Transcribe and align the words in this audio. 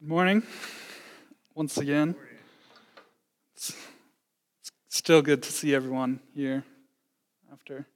Good 0.00 0.08
morning, 0.08 0.42
once 1.54 1.76
again. 1.76 2.16
It's, 3.54 3.76
still 4.88 5.20
good 5.20 5.42
to 5.42 5.52
see 5.52 5.74
everyone 5.74 6.20
here 6.34 6.64
after 7.52 7.86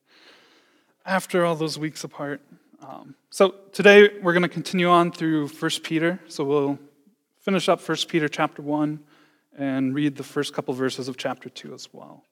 after 1.07 1.47
all 1.47 1.55
those 1.55 1.79
weeks 1.79 2.05
apart. 2.05 2.43
Um, 2.87 3.15
so 3.31 3.55
today 3.73 4.19
we're 4.21 4.35
going 4.35 4.43
to 4.43 4.51
continue 4.51 4.91
on 4.91 5.13
through 5.13 5.49
1 5.49 5.71
Peter. 5.83 6.21
So 6.29 6.45
we'll 6.45 6.79
finish 7.41 7.71
up 7.71 7.81
1 7.81 7.97
Peter 8.07 8.29
chapter 8.29 8.61
1 8.61 9.01
and 9.57 9.95
read 9.95 10.17
the 10.17 10.25
first 10.25 10.53
couple 10.53 10.75
verses 10.75 11.09
of 11.09 11.17
chapter 11.17 11.49
2 11.49 11.73
as 11.73 11.89
well. 11.91 12.23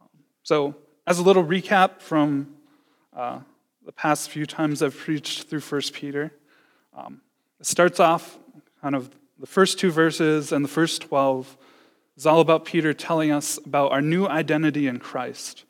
Um, 0.00 0.08
so 0.44 0.76
as 1.08 1.18
a 1.18 1.24
little 1.24 1.44
recap 1.44 2.00
from 2.00 2.54
uh, 3.16 3.40
the 3.84 3.90
past 3.92 4.30
few 4.30 4.46
times 4.46 4.80
I've 4.80 4.96
preached 4.96 5.48
through 5.48 5.62
1 5.62 5.82
Peter, 5.92 6.30
um, 6.96 7.20
it 7.58 7.66
starts 7.66 7.98
off 7.98 8.38
kind 8.80 8.94
of 8.94 9.10
the 9.38 9.46
first 9.46 9.78
two 9.78 9.90
verses 9.90 10.52
and 10.52 10.64
the 10.64 10.68
first 10.68 11.02
12 11.02 11.56
is 12.16 12.26
all 12.26 12.40
about 12.40 12.64
Peter 12.64 12.92
telling 12.92 13.30
us 13.30 13.58
about 13.64 13.92
our 13.92 14.02
new 14.02 14.26
identity 14.26 14.86
in 14.86 14.98
Christ. 14.98 15.64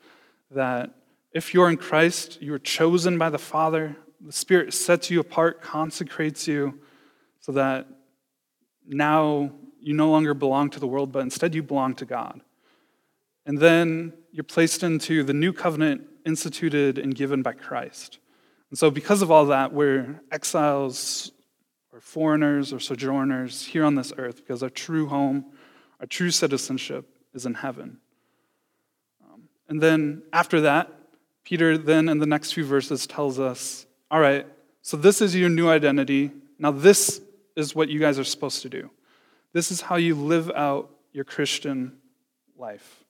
That 0.50 0.94
if 1.32 1.52
you're 1.52 1.68
in 1.68 1.76
Christ, 1.76 2.40
you 2.40 2.54
are 2.54 2.58
chosen 2.58 3.18
by 3.18 3.30
the 3.30 3.38
Father. 3.38 3.96
The 4.20 4.32
Spirit 4.32 4.72
sets 4.72 5.10
you 5.10 5.20
apart, 5.20 5.60
consecrates 5.60 6.48
you, 6.48 6.80
so 7.40 7.52
that 7.52 7.86
now 8.86 9.52
you 9.80 9.94
no 9.94 10.10
longer 10.10 10.34
belong 10.34 10.70
to 10.70 10.80
the 10.80 10.86
world, 10.86 11.12
but 11.12 11.20
instead 11.20 11.54
you 11.54 11.62
belong 11.62 11.94
to 11.96 12.04
God. 12.04 12.40
And 13.44 13.58
then 13.58 14.14
you're 14.32 14.44
placed 14.44 14.82
into 14.82 15.22
the 15.22 15.34
new 15.34 15.52
covenant 15.52 16.02
instituted 16.24 16.98
and 16.98 17.14
given 17.14 17.42
by 17.42 17.52
Christ. 17.52 18.18
And 18.70 18.78
so, 18.78 18.90
because 18.90 19.22
of 19.22 19.30
all 19.30 19.46
that, 19.46 19.72
we're 19.72 20.20
exiles 20.30 21.32
or 21.98 22.00
foreigners 22.00 22.72
or 22.72 22.78
sojourners 22.78 23.66
here 23.66 23.84
on 23.84 23.96
this 23.96 24.12
earth 24.18 24.36
because 24.36 24.62
our 24.62 24.70
true 24.70 25.08
home, 25.08 25.44
our 25.98 26.06
true 26.06 26.30
citizenship 26.30 27.04
is 27.34 27.44
in 27.44 27.54
heaven. 27.54 27.98
Um, 29.24 29.48
and 29.68 29.82
then 29.82 30.22
after 30.32 30.60
that, 30.60 30.92
Peter 31.42 31.76
then 31.76 32.08
in 32.08 32.18
the 32.18 32.26
next 32.26 32.52
few 32.52 32.64
verses 32.64 33.04
tells 33.04 33.40
us, 33.40 33.84
all 34.12 34.20
right, 34.20 34.46
so 34.80 34.96
this 34.96 35.20
is 35.20 35.34
your 35.34 35.48
new 35.48 35.68
identity. 35.68 36.30
Now, 36.56 36.70
this 36.70 37.20
is 37.56 37.74
what 37.74 37.88
you 37.88 37.98
guys 37.98 38.16
are 38.16 38.24
supposed 38.24 38.62
to 38.62 38.68
do. 38.68 38.90
This 39.52 39.72
is 39.72 39.80
how 39.80 39.96
you 39.96 40.14
live 40.14 40.52
out 40.52 40.90
your 41.12 41.24
Christian 41.24 41.96
life. 42.56 43.02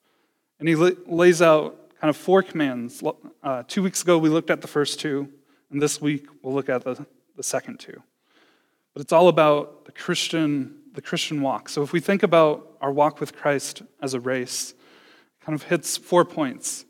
And 0.60 0.66
he 0.66 0.76
lays 0.76 1.42
out 1.42 1.90
kind 2.00 2.08
of 2.08 2.16
four 2.16 2.42
commands. 2.42 3.02
Uh, 3.42 3.64
two 3.68 3.82
weeks 3.82 4.00
ago, 4.00 4.16
we 4.16 4.30
looked 4.30 4.50
at 4.50 4.62
the 4.62 4.66
first 4.66 4.98
two, 4.98 5.28
and 5.70 5.82
this 5.82 6.00
week, 6.00 6.26
we'll 6.42 6.54
look 6.54 6.70
at 6.70 6.84
the, 6.84 7.04
the 7.36 7.42
second 7.42 7.80
two. 7.80 8.02
But 8.98 9.02
it's 9.02 9.12
all 9.12 9.28
about 9.28 9.84
the 9.84 9.92
Christian, 9.92 10.74
the 10.92 11.00
Christian 11.00 11.40
walk. 11.40 11.68
So 11.68 11.84
if 11.84 11.92
we 11.92 12.00
think 12.00 12.24
about 12.24 12.76
our 12.80 12.90
walk 12.90 13.20
with 13.20 13.32
Christ 13.32 13.82
as 14.02 14.12
a 14.12 14.18
race, 14.18 14.74
kind 15.40 15.54
of 15.54 15.62
hits 15.62 15.96
four 15.96 16.24
points. 16.24 16.84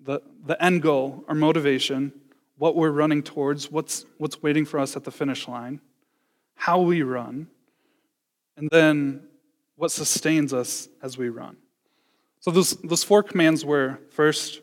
The, 0.00 0.20
the 0.44 0.62
end 0.62 0.82
goal, 0.82 1.24
our 1.26 1.34
motivation, 1.34 2.12
what 2.58 2.76
we're 2.76 2.90
running 2.90 3.22
towards, 3.22 3.70
what's, 3.70 4.04
what's 4.18 4.42
waiting 4.42 4.66
for 4.66 4.78
us 4.78 4.96
at 4.96 5.04
the 5.04 5.10
finish 5.10 5.48
line, 5.48 5.80
how 6.56 6.82
we 6.82 7.00
run, 7.00 7.46
and 8.58 8.68
then 8.70 9.22
what 9.76 9.92
sustains 9.92 10.52
us 10.52 10.90
as 11.02 11.16
we 11.16 11.30
run. 11.30 11.56
So 12.40 12.50
those, 12.50 12.72
those 12.82 13.02
four 13.02 13.22
commands 13.22 13.64
were 13.64 13.98
first, 14.10 14.60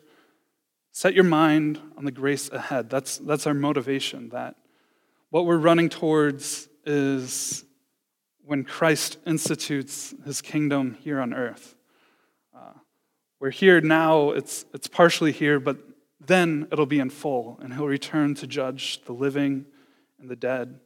set 0.92 1.12
your 1.12 1.24
mind 1.24 1.80
on 1.96 2.04
the 2.04 2.12
grace 2.12 2.48
ahead. 2.50 2.88
That's, 2.88 3.18
that's 3.18 3.48
our 3.48 3.54
motivation, 3.54 4.28
that 4.28 4.54
what 5.32 5.46
we're 5.46 5.56
running 5.56 5.88
towards 5.88 6.68
is 6.84 7.64
when 8.44 8.64
Christ 8.64 9.16
institutes 9.26 10.14
his 10.26 10.42
kingdom 10.42 10.98
here 11.00 11.22
on 11.22 11.32
earth. 11.32 11.74
Uh, 12.54 12.74
we're 13.40 13.48
here 13.48 13.80
now, 13.80 14.32
it's, 14.32 14.66
it's 14.74 14.88
partially 14.88 15.32
here, 15.32 15.58
but 15.58 15.78
then 16.20 16.68
it'll 16.70 16.84
be 16.84 17.00
in 17.00 17.08
full, 17.08 17.58
and 17.62 17.72
he'll 17.72 17.86
return 17.86 18.34
to 18.34 18.46
judge 18.46 19.02
the 19.06 19.14
living 19.14 19.64
and 20.20 20.28
the 20.28 20.36
dead. 20.36 20.78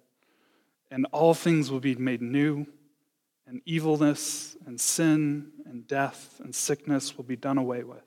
And 0.92 1.08
all 1.10 1.34
things 1.34 1.72
will 1.72 1.80
be 1.80 1.96
made 1.96 2.22
new, 2.22 2.66
and 3.48 3.60
evilness 3.64 4.56
and 4.64 4.80
sin 4.80 5.50
and 5.64 5.88
death 5.88 6.40
and 6.42 6.54
sickness 6.54 7.16
will 7.16 7.24
be 7.24 7.36
done 7.36 7.58
away 7.58 7.82
with. 7.82 8.04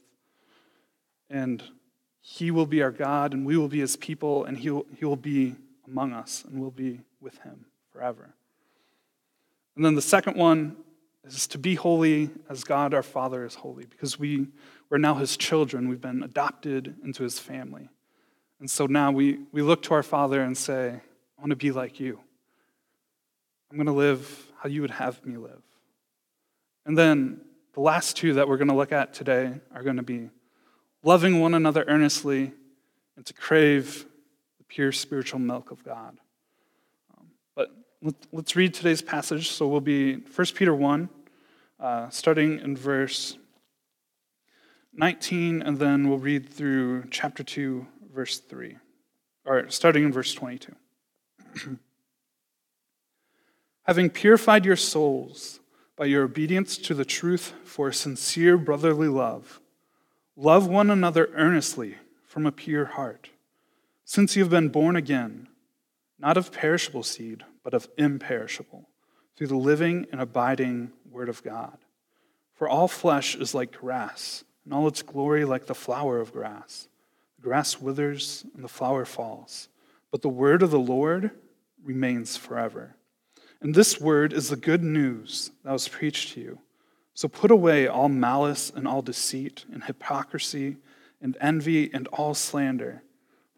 And 1.30 1.62
he 2.22 2.50
will 2.50 2.66
be 2.66 2.82
our 2.82 2.92
God, 2.92 3.34
and 3.34 3.46
we 3.46 3.58
will 3.58 3.68
be 3.68 3.80
his 3.80 3.98
people, 3.98 4.46
and 4.46 4.58
he 4.58 4.70
will, 4.70 4.86
he 4.98 5.04
will 5.04 5.18
be 5.18 5.58
among 5.90 6.14
us 6.14 6.46
and 6.46 6.62
will 6.62 6.72
be 6.72 7.02
with 7.20 7.38
him 7.40 7.66
forever. 7.92 8.34
And 9.76 9.84
then 9.84 9.96
the 9.96 10.02
second 10.02 10.38
one 10.38 10.76
is 11.24 11.48
to 11.48 11.58
be 11.58 11.76
holy 11.76 12.30
as 12.50 12.64
God 12.64 12.94
our 12.94 13.04
Father 13.04 13.46
is 13.46 13.56
holy, 13.56 13.86
because 13.86 14.20
we, 14.20 14.48
we're 14.90 14.98
now 14.98 15.16
his 15.16 15.38
children. 15.38 15.90
We've 15.90 16.02
been 16.02 16.24
adopted 16.24 16.96
into 17.04 17.24
his 17.24 17.40
family. 17.40 17.90
And 18.60 18.70
so 18.70 18.86
now 18.86 19.12
we, 19.12 19.40
we 19.52 19.62
look 19.62 19.82
to 19.84 19.94
our 19.94 20.04
Father 20.04 20.42
and 20.42 20.58
say, 20.58 20.90
I 20.90 21.42
want 21.42 21.52
to 21.52 21.56
be 21.56 21.72
like 21.72 22.00
you. 22.00 22.20
I'm 23.72 23.78
going 23.78 23.88
to 23.88 23.94
live 23.94 24.48
how 24.58 24.70
you 24.70 24.82
would 24.82 24.92
have 24.92 25.26
me 25.26 25.38
live. 25.38 25.62
And 26.86 26.98
then 26.98 27.42
the 27.74 27.82
last 27.82 28.18
two 28.18 28.34
that 28.34 28.48
we're 28.48 28.58
going 28.58 28.70
to 28.70 28.76
look 28.76 28.92
at 28.92 29.14
today 29.14 29.54
are 29.74 29.84
going 29.84 29.98
to 29.98 30.04
be 30.04 30.30
loving 31.04 31.40
one 31.40 31.54
another 31.54 31.86
earnestly 31.88 32.52
and 33.16 33.26
to 33.26 33.34
crave 33.34 34.06
pure 34.70 34.92
spiritual 34.92 35.40
milk 35.40 35.72
of 35.72 35.84
God. 35.84 36.18
Um, 37.18 37.26
but 37.56 37.72
let, 38.02 38.16
us 38.34 38.56
read 38.56 38.74
today's 38.74 39.02
passage. 39.02 39.50
So 39.50 39.68
we'll 39.68 39.82
be 39.82 40.16
1 40.16 40.48
Peter 40.56 40.74
1, 40.74 41.10
uh, 41.80 42.10
starting 42.10 42.60
in 42.60 42.78
verse 42.78 43.38
19, 44.94 45.62
and 45.64 45.78
then 45.78 46.08
we'll 46.08 46.20
read 46.20 46.48
through 46.48 47.06
chapter 47.10 47.44
2, 47.44 47.86
verse 48.14 48.40
3, 48.40 48.78
or 49.46 49.70
starting 49.70 50.06
in 50.06 50.14
verse 50.14 50.34
22. 50.34 50.76
Having 53.84 54.12
purified 54.12 54.66
your 54.66 54.76
souls 54.76 55.60
by 55.98 56.06
your 56.06 56.24
obedience 56.24 56.78
to 56.78 56.94
the 56.94 57.06
truth 57.06 57.54
for 57.64 57.92
sincere 57.92 58.56
brotherly 58.58 59.08
love, 59.08 59.60
love 60.36 60.68
one 60.68 60.92
another 60.92 61.30
earnestly 61.34 61.96
from 62.24 62.46
a 62.46 62.52
pure 62.52 62.86
heart 62.86 63.30
since 64.10 64.36
you 64.36 64.42
have 64.42 64.50
been 64.50 64.70
born 64.70 64.96
again, 64.96 65.48
not 66.18 66.36
of 66.36 66.52
perishable 66.52 67.04
seed, 67.04 67.44
but 67.64 67.76
of 67.76 67.88
imperishable, 67.96 68.90
through 69.38 69.46
the 69.46 69.56
living 69.56 70.08
and 70.12 70.20
abiding 70.20 70.92
Word 71.12 71.30
of 71.30 71.44
God. 71.44 71.78
For 72.56 72.68
all 72.68 72.88
flesh 72.88 73.36
is 73.36 73.54
like 73.54 73.72
grass, 73.72 74.44
and 74.66 74.74
all 74.74 74.88
its 74.88 75.04
glory 75.04 75.46
like 75.46 75.68
the 75.68 75.76
flower 75.76 76.20
of 76.20 76.34
grass. 76.34 76.88
The 77.36 77.44
grass 77.44 77.80
withers 77.80 78.48
and 78.56 78.64
the 78.64 78.68
flower 78.68 79.06
falls, 79.06 79.70
but 80.10 80.24
the 80.24 80.28
word 80.28 80.64
of 80.64 80.72
the 80.72 80.80
Lord 80.80 81.30
remains 81.84 82.36
forever. 82.36 82.96
And 83.62 83.76
this 83.76 84.02
word 84.02 84.34
is 84.34 84.50
the 84.50 84.56
good 84.56 84.82
news 84.82 85.52
that 85.64 85.72
was 85.72 85.88
preached 85.88 86.34
to 86.34 86.42
you. 86.42 86.60
So 87.14 87.28
put 87.28 87.52
away 87.52 87.88
all 87.88 88.10
malice 88.10 88.72
and 88.76 88.88
all 88.88 89.04
deceit 89.04 89.66
and 89.72 89.84
hypocrisy 89.84 90.78
and 91.22 91.38
envy 91.40 91.94
and 91.94 92.08
all 92.08 92.34
slander 92.34 93.04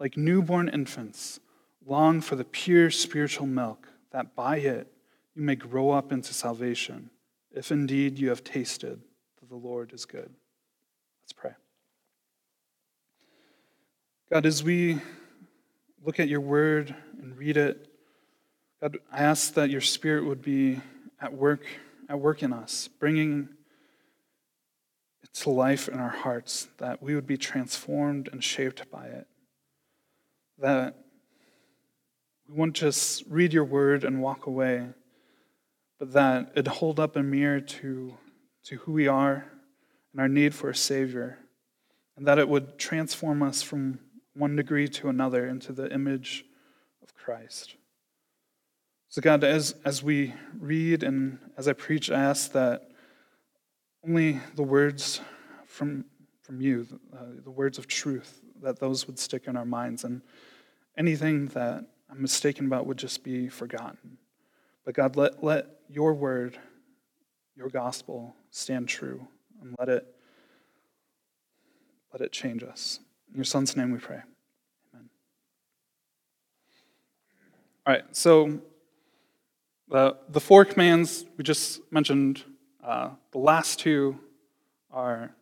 like 0.01 0.17
newborn 0.17 0.67
infants, 0.67 1.39
long 1.85 2.21
for 2.21 2.35
the 2.35 2.43
pure 2.43 2.89
spiritual 2.89 3.45
milk, 3.45 3.87
that 4.09 4.35
by 4.35 4.57
it 4.57 4.91
you 5.35 5.43
may 5.43 5.53
grow 5.55 5.91
up 5.91 6.11
into 6.11 6.33
salvation, 6.33 7.11
if 7.51 7.71
indeed 7.71 8.17
you 8.17 8.29
have 8.29 8.43
tasted 8.43 8.99
that 9.39 9.47
the 9.47 9.55
Lord 9.55 9.93
is 9.93 10.05
good. 10.05 10.33
Let's 11.21 11.33
pray. 11.33 11.51
God, 14.31 14.47
as 14.47 14.63
we 14.63 14.99
look 16.03 16.19
at 16.19 16.27
your 16.27 16.41
word 16.41 16.95
and 17.21 17.37
read 17.37 17.55
it, 17.55 17.87
God, 18.81 18.97
I 19.11 19.19
ask 19.19 19.53
that 19.53 19.69
your 19.69 19.81
spirit 19.81 20.25
would 20.25 20.41
be 20.41 20.81
at 21.21 21.31
work, 21.31 21.61
at 22.09 22.19
work 22.19 22.41
in 22.41 22.53
us, 22.53 22.87
bringing 22.87 23.49
it 25.21 25.31
to 25.35 25.51
life 25.51 25.87
in 25.87 25.99
our 25.99 26.09
hearts, 26.09 26.69
that 26.79 27.03
we 27.03 27.13
would 27.13 27.27
be 27.27 27.37
transformed 27.37 28.29
and 28.31 28.43
shaped 28.43 28.89
by 28.89 29.05
it 29.05 29.27
that 30.61 30.95
we 32.47 32.55
won't 32.55 32.73
just 32.73 33.23
read 33.27 33.53
your 33.53 33.65
word 33.65 34.03
and 34.03 34.21
walk 34.21 34.45
away, 34.45 34.87
but 35.99 36.13
that 36.13 36.51
it 36.55 36.67
hold 36.67 36.99
up 36.99 37.15
a 37.15 37.23
mirror 37.23 37.59
to, 37.59 38.17
to 38.65 38.77
who 38.77 38.91
we 38.91 39.07
are 39.07 39.45
and 40.11 40.21
our 40.21 40.27
need 40.27 40.53
for 40.53 40.69
a 40.69 40.75
Savior, 40.75 41.39
and 42.15 42.27
that 42.27 42.39
it 42.39 42.47
would 42.47 42.77
transform 42.77 43.41
us 43.41 43.61
from 43.61 43.99
one 44.33 44.55
degree 44.55 44.87
to 44.87 45.09
another 45.09 45.47
into 45.47 45.73
the 45.73 45.91
image 45.93 46.45
of 47.01 47.15
Christ. 47.15 47.75
So, 49.09 49.21
God, 49.21 49.43
as, 49.43 49.75
as 49.83 50.01
we 50.01 50.33
read 50.57 51.03
and 51.03 51.39
as 51.57 51.67
I 51.67 51.73
preach, 51.73 52.09
I 52.09 52.21
ask 52.21 52.51
that 52.53 52.91
only 54.07 54.39
the 54.55 54.63
words 54.63 55.21
from, 55.65 56.05
from 56.41 56.61
you, 56.61 56.87
uh, 57.13 57.41
the 57.43 57.51
words 57.51 57.77
of 57.77 57.87
truth, 57.87 58.41
that 58.61 58.79
those 58.79 59.07
would 59.07 59.19
stick 59.19 59.47
in 59.47 59.55
our 59.55 59.65
minds. 59.65 60.03
And 60.03 60.21
anything 60.97 61.47
that 61.47 61.85
I'm 62.09 62.21
mistaken 62.21 62.65
about 62.65 62.85
would 62.85 62.97
just 62.97 63.23
be 63.23 63.47
forgotten. 63.47 64.17
But 64.85 64.95
God, 64.95 65.15
let, 65.15 65.43
let 65.43 65.67
your 65.89 66.13
word, 66.13 66.57
your 67.55 67.69
gospel 67.69 68.35
stand 68.49 68.87
true 68.87 69.27
and 69.61 69.75
let 69.79 69.89
it 69.89 70.15
let 72.13 72.21
it 72.21 72.31
change 72.31 72.63
us. 72.63 72.99
In 73.29 73.35
your 73.35 73.45
son's 73.45 73.77
name 73.77 73.91
we 73.91 73.97
pray. 73.97 74.19
Amen. 74.93 75.09
All 77.85 77.93
right, 77.93 78.03
so 78.11 78.59
the, 79.87 80.17
the 80.29 80.41
four 80.41 80.65
commands 80.65 81.25
we 81.37 81.43
just 81.43 81.79
mentioned, 81.91 82.43
uh, 82.83 83.11
the 83.31 83.37
last 83.37 83.79
two 83.79 84.19
are 84.91 85.33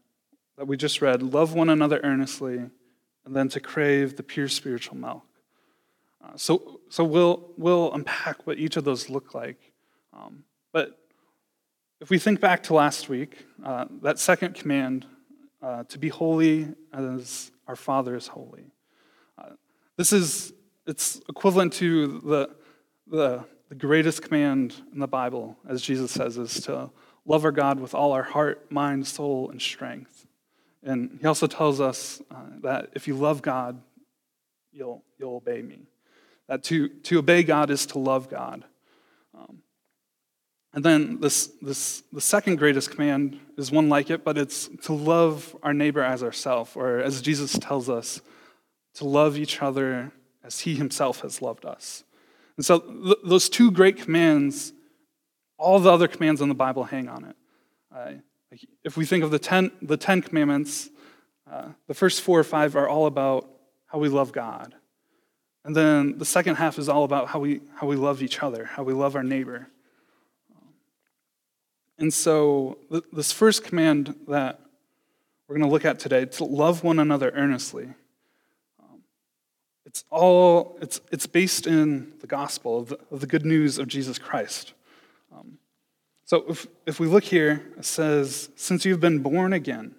that 0.60 0.66
we 0.66 0.76
just 0.76 1.02
read 1.02 1.24
love 1.24 1.54
one 1.54 1.70
another 1.70 2.02
earnestly, 2.04 2.58
and 2.58 3.34
then 3.34 3.48
to 3.48 3.62
crave 3.62 4.18
the 4.18 4.24
pure 4.24 4.50
spiritual 4.50 4.98
milk. 4.98 5.24
Uh, 6.22 6.36
so, 6.36 6.82
so 6.90 7.02
we'll, 7.02 7.50
we'll 7.56 7.94
unpack 7.94 8.46
what 8.46 8.58
each 8.58 8.76
of 8.76 8.84
those 8.84 9.10
look 9.10 9.34
like. 9.34 9.72
Um, 10.12 10.44
but 10.74 11.00
if 12.02 12.10
we 12.10 12.20
think 12.20 12.42
back 12.42 12.64
to 12.64 12.74
last 12.74 13.08
week, 13.08 13.46
uh, 13.64 13.86
that 14.02 14.20
second 14.20 14.54
command, 14.54 15.06
uh, 15.62 15.86
to 15.86 15.98
be 15.98 16.10
holy 16.10 16.68
as 16.92 17.52
our 17.66 17.78
Father 17.78 18.18
is 18.18 18.28
holy, 18.28 18.66
uh, 19.38 19.52
this 19.96 20.12
is 20.12 20.52
it's 20.86 21.22
equivalent 21.30 21.72
to 21.74 22.20
the, 22.20 22.50
the, 23.08 23.46
the 23.70 23.76
greatest 23.76 24.24
command 24.24 24.76
in 24.92 25.00
the 25.00 25.08
Bible, 25.08 25.56
as 25.70 25.82
Jesus 25.82 26.12
says, 26.12 26.38
is 26.38 26.60
to 26.62 26.90
love 27.26 27.46
our 27.46 27.54
God 27.54 27.80
with 27.80 27.96
all 27.96 28.12
our 28.12 28.24
heart, 28.24 28.70
mind, 28.70 29.08
soul, 29.08 29.52
and 29.52 29.62
strength. 29.62 30.19
And 30.84 31.18
he 31.20 31.28
also 31.28 31.48
tells 31.48 31.81
us 31.81 32.22
uh, 32.31 32.36
that 32.62 32.90
if 32.94 33.08
you 33.08 33.16
love 33.16 33.42
God, 33.42 33.81
you'll, 34.72 35.04
you'll 35.18 35.36
obey 35.36 35.62
me. 35.62 35.88
That 36.48 36.64
to, 36.66 36.90
to 36.90 37.20
obey 37.20 37.44
God 37.44 37.70
is 37.70 37.86
to 37.88 38.00
love 38.00 38.30
God. 38.30 38.64
Um, 39.38 39.60
and 40.74 40.86
then 40.86 41.20
this, 41.20 41.48
this, 41.62 42.04
the 42.14 42.22
second 42.22 42.58
greatest 42.58 42.92
command 42.92 43.40
is 43.58 43.72
one 43.72 43.90
like 43.90 44.10
it, 44.10 44.24
but 44.24 44.38
it's 44.38 44.70
to 44.84 44.94
love 44.94 45.56
our 45.64 45.74
neighbor 45.74 46.02
as 46.02 46.24
ourselves, 46.24 46.72
or 46.76 47.00
as 47.00 47.22
Jesus 47.22 47.58
tells 47.58 47.90
us, 47.90 48.22
to 48.96 49.06
love 49.06 49.38
each 49.38 49.62
other 49.62 50.12
as 50.44 50.62
he 50.62 50.76
himself 50.76 51.22
has 51.22 51.42
loved 51.42 51.66
us. 51.66 52.04
And 52.56 52.66
so 52.66 52.80
th- 52.80 53.18
those 53.24 53.50
two 53.50 53.72
great 53.72 53.98
commands, 53.98 54.74
all 55.58 55.80
the 55.80 55.92
other 55.92 56.08
commands 56.08 56.42
in 56.42 56.50
the 56.50 56.56
Bible 56.56 56.86
hang 56.86 57.08
on 57.08 57.26
it. 57.26 57.36
Uh, 57.94 58.12
like 58.51 58.68
if 58.84 58.98
we 58.98 59.06
think 59.06 59.24
of 59.24 59.31
the 59.31 59.40
ten, 59.40 59.72
the 59.81 59.98
ten 59.98 60.22
commandments, 60.22 60.90
uh, 61.51 61.69
the 61.88 61.94
first 61.94 62.22
four 62.22 62.40
or 62.40 62.44
five 62.44 62.75
are 62.75 62.88
all 62.88 63.06
about 63.06 63.50
how 63.88 64.00
we 64.00 64.10
love 64.10 64.31
God. 64.31 64.75
And 65.66 65.75
then 65.75 66.18
the 66.18 66.25
second 66.25 66.56
half 66.56 66.80
is 66.80 66.90
all 66.90 67.04
about 67.04 67.28
how 67.28 67.40
we, 67.40 67.62
how 67.75 67.88
we 67.88 67.96
love 67.96 68.24
each 68.24 68.42
other, 68.42 68.66
how 68.66 68.84
we 68.84 68.94
love 68.94 69.16
our 69.16 69.24
neighbor. 69.24 69.68
And 72.00 72.13
so, 72.13 72.78
this 73.12 73.34
first 73.34 73.66
command 73.66 74.16
that 74.30 74.62
we're 75.48 75.56
going 75.57 75.68
to 75.68 75.72
look 75.72 75.84
at 75.84 76.00
today, 76.00 76.24
to 76.24 76.45
love 76.45 76.81
one 76.81 76.98
another 76.98 77.30
earnestly, 77.36 77.90
um, 78.80 79.02
it's 79.86 80.06
all, 80.10 80.78
it's, 80.81 81.02
it's 81.12 81.28
based 81.28 81.68
in 81.68 82.13
the 82.22 82.28
gospel, 82.28 82.80
of 82.80 82.90
the, 82.90 83.00
of 83.12 83.19
the 83.19 83.28
good 83.28 83.45
news 83.45 83.78
of 83.78 83.88
Jesus 83.88 84.18
Christ. 84.18 84.74
So, 86.30 86.46
if, 86.48 86.68
if 86.86 87.00
we 87.00 87.08
look 87.08 87.24
here, 87.24 87.74
it 87.76 87.86
says, 87.86 88.52
Since 88.56 88.86
you've 88.86 89.00
been 89.00 89.18
born 89.18 89.52
again, 89.52 89.96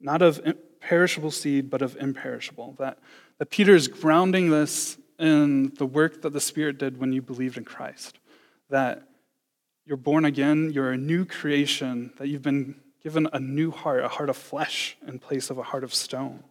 not 0.00 0.20
of 0.20 0.40
perishable 0.80 1.30
seed, 1.30 1.70
but 1.70 1.80
of 1.80 1.96
imperishable. 1.96 2.74
That 2.80 2.98
that 3.38 3.48
Peter 3.48 3.76
is 3.76 3.86
grounding 3.86 4.50
this 4.50 4.98
in 5.16 5.72
the 5.76 5.86
work 5.86 6.22
that 6.22 6.32
the 6.32 6.40
Spirit 6.40 6.76
did 6.76 6.98
when 6.98 7.12
you 7.12 7.22
believed 7.22 7.56
in 7.56 7.64
Christ. 7.64 8.18
That 8.68 9.04
you're 9.86 9.96
born 9.96 10.24
again, 10.24 10.72
you're 10.72 10.90
a 10.90 10.96
new 10.96 11.24
creation, 11.24 12.12
that 12.18 12.26
you've 12.26 12.42
been 12.42 12.74
given 13.04 13.28
a 13.32 13.38
new 13.38 13.70
heart, 13.70 14.02
a 14.04 14.08
heart 14.08 14.30
of 14.30 14.36
flesh 14.36 14.96
in 15.06 15.20
place 15.20 15.50
of 15.50 15.58
a 15.58 15.62
heart 15.62 15.84
of 15.84 15.94
stone. 15.94 16.42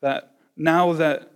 That 0.00 0.36
now 0.56 0.94
that 0.94 1.30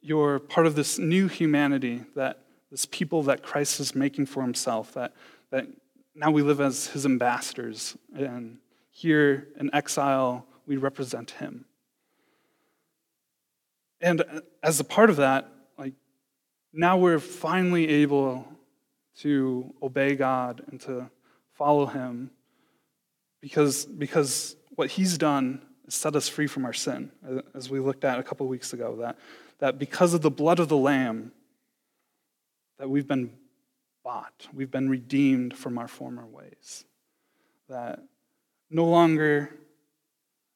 you're 0.00 0.40
part 0.40 0.66
of 0.66 0.74
this 0.74 0.98
new 0.98 1.28
humanity, 1.28 2.02
that 2.16 2.40
this 2.72 2.84
people 2.84 3.22
that 3.22 3.44
Christ 3.44 3.78
is 3.78 3.94
making 3.94 4.26
for 4.26 4.42
himself, 4.42 4.92
that, 4.94 5.12
that 5.50 5.66
now 6.14 6.30
we 6.30 6.42
live 6.42 6.60
as 6.60 6.88
his 6.88 7.06
ambassadors, 7.06 7.96
and 8.14 8.58
here 8.90 9.48
in 9.58 9.70
exile, 9.72 10.46
we 10.66 10.76
represent 10.76 11.30
him. 11.32 11.64
And 14.00 14.24
as 14.62 14.80
a 14.80 14.84
part 14.84 15.10
of 15.10 15.16
that, 15.16 15.50
like 15.76 15.94
now 16.72 16.98
we're 16.98 17.18
finally 17.18 17.88
able 17.88 18.46
to 19.18 19.74
obey 19.82 20.14
God 20.14 20.62
and 20.70 20.80
to 20.82 21.10
follow 21.52 21.86
him 21.86 22.30
because, 23.40 23.84
because 23.84 24.56
what 24.74 24.90
he's 24.90 25.18
done 25.18 25.62
is 25.86 25.94
set 25.94 26.14
us 26.14 26.28
free 26.28 26.46
from 26.46 26.64
our 26.64 26.72
sin, 26.72 27.10
as 27.54 27.70
we 27.70 27.80
looked 27.80 28.04
at 28.04 28.18
a 28.18 28.22
couple 28.22 28.46
weeks 28.46 28.72
ago, 28.72 28.96
that, 29.00 29.16
that 29.58 29.78
because 29.78 30.14
of 30.14 30.22
the 30.22 30.30
blood 30.30 30.60
of 30.60 30.68
the 30.68 30.76
Lamb, 30.76 31.32
that 32.78 32.88
we've 32.88 33.08
been 33.08 33.32
bought, 34.08 34.48
we've 34.54 34.70
been 34.70 34.88
redeemed 34.88 35.54
from 35.54 35.76
our 35.76 35.86
former 35.86 36.24
ways. 36.24 36.86
That 37.68 38.00
no 38.70 38.86
longer 38.86 39.50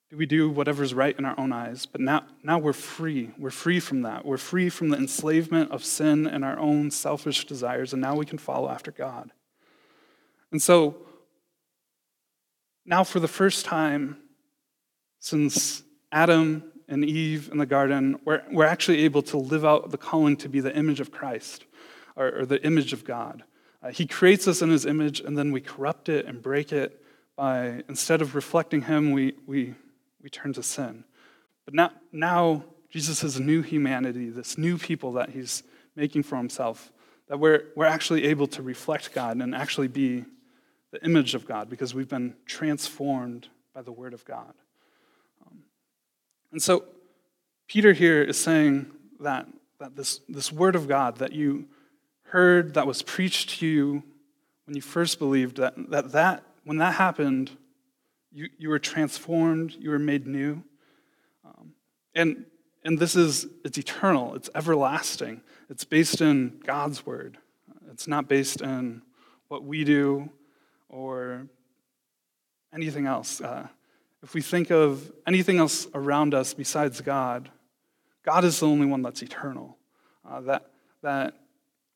do 0.09 0.17
we 0.17 0.25
do 0.25 0.49
whatever's 0.49 0.95
right 0.95 1.15
in 1.19 1.27
our 1.27 1.39
own 1.39 1.53
eyes? 1.53 1.85
But 1.85 2.01
now, 2.01 2.25
now 2.43 2.59
we're 2.59 2.73
free. 2.73 3.31
We're 3.37 3.51
free 3.51 3.79
from 3.79 4.01
that. 4.03 4.25
We're 4.25 4.39
free 4.39 4.71
from 4.71 4.89
the 4.89 4.97
enslavement 4.97 5.71
of 5.71 5.85
sin 5.85 6.27
and 6.27 6.47
our 6.47 6.59
own 6.59 6.91
selfish 6.91 7.45
desires, 7.45 7.93
and 7.93 8.01
now 8.01 8.15
we 8.17 8.25
can 8.25 8.39
follow 8.39 8.71
after 8.71 8.91
God. 8.91 9.33
And 10.51 10.63
so, 10.63 10.97
now 12.87 13.05
for 13.05 13.21
the 13.21 13.29
first 13.29 13.67
time 13.67 14.17
since 15.19 15.83
Adam 16.11 16.65
and 16.89 17.05
Eve 17.05 17.51
in 17.53 17.59
the 17.59 17.67
garden, 17.67 18.19
we're, 18.25 18.43
we're 18.51 18.65
actually 18.65 19.05
able 19.05 19.21
to 19.25 19.37
live 19.37 19.67
out 19.67 19.91
the 19.91 19.99
calling 19.99 20.39
to 20.39 20.49
be 20.49 20.61
the 20.61 20.75
image 20.75 21.01
of 21.01 21.11
Christ, 21.11 21.67
or, 22.17 22.41
or 22.41 22.47
the 22.47 22.65
image 22.65 22.93
of 22.93 23.05
God. 23.05 23.45
Uh, 23.83 23.91
he 23.91 24.07
creates 24.07 24.47
us 24.47 24.63
in 24.63 24.71
his 24.71 24.87
image, 24.87 25.21
and 25.21 25.37
then 25.37 25.53
we 25.53 25.61
corrupt 25.61 26.09
it 26.09 26.27
and 26.27 26.41
break 26.41 26.73
it 26.73 27.03
by, 27.37 27.83
instead 27.89 28.23
of 28.23 28.35
reflecting 28.35 28.83
him, 28.83 29.11
we, 29.11 29.35
we 29.47 29.75
we 30.23 30.31
turn 30.31 30.53
to 30.55 30.63
sin. 30.63 31.05
But 31.65 31.75
now, 31.75 31.91
now 32.13 32.65
Jesus 32.91 33.39
new 33.39 33.63
humanity, 33.63 34.31
this 34.31 34.57
new 34.57 34.79
people 34.79 35.13
that 35.13 35.31
he's 35.31 35.63
making 35.97 36.23
for 36.23 36.37
himself, 36.37 36.93
that 37.29 37.39
we're, 37.39 37.65
we're 37.75 37.87
actually 37.87 38.25
able 38.25 38.47
to 38.49 38.63
reflect 38.63 39.13
God 39.13 39.37
and 39.37 39.55
actually 39.55 39.89
be 39.89 40.25
the 40.91 41.05
image 41.05 41.35
of 41.35 41.47
God 41.47 41.69
because 41.69 41.95
we've 41.95 42.09
been 42.09 42.35
transformed 42.47 43.49
by 43.75 43.83
the 43.83 43.93
Word 43.93 44.15
of 44.15 44.25
God. 44.25 44.53
Um, 45.47 45.59
and 46.53 46.63
so, 46.63 46.85
Peter 47.67 47.95
here 47.95 48.23
is 48.23 48.39
saying 48.39 48.91
that, 49.21 49.47
that 49.81 49.97
this, 49.97 50.21
this 50.29 50.53
Word 50.53 50.77
of 50.77 50.87
God 50.87 51.17
that 51.17 51.33
you 51.33 51.67
heard, 52.33 52.73
that 52.75 52.87
was 52.87 53.03
preached 53.03 53.61
to 53.61 53.67
you 53.67 54.03
when 54.65 54.75
you 54.75 54.81
first 54.81 55.19
believed, 55.19 55.59
that, 55.59 55.75
that, 55.91 56.13
that 56.13 56.43
when 56.65 56.79
that 56.79 56.95
happened, 56.95 57.51
you, 58.33 58.49
you 58.57 58.71
were 58.71 58.79
transformed, 58.79 59.77
you 59.79 59.91
were 59.91 59.99
made 59.99 60.27
new. 60.27 60.63
Um, 61.45 61.75
and, 62.15 62.47
and 62.85 62.99
this 62.99 63.17
is, 63.17 63.47
it's 63.67 63.77
eternal, 63.77 64.35
it's 64.35 64.49
everlasting. 64.55 65.43
It's 65.69 65.85
based 65.85 66.23
in 66.23 66.59
God's 66.65 67.05
word. 67.05 67.37
It's 67.91 68.09
not 68.09 68.29
based 68.29 68.63
in 68.63 69.03
what 69.49 69.63
we 69.63 69.85
do 69.85 70.31
or 70.89 71.49
anything 72.75 73.05
else. 73.05 73.43
Uh, 73.43 73.69
if 74.23 74.33
we 74.33 74.41
think 74.41 74.71
of 74.71 75.13
anything 75.27 75.59
else 75.59 75.87
around 75.93 76.33
us 76.33 76.55
besides 76.55 77.03
God, 77.03 77.51
God 78.23 78.45
is 78.45 78.61
the 78.61 78.69
only 78.69 78.87
one 78.87 79.03
that's 79.03 79.21
eternal. 79.21 79.77
Uh, 80.27 80.41
that, 80.41 80.71
that 81.03 81.35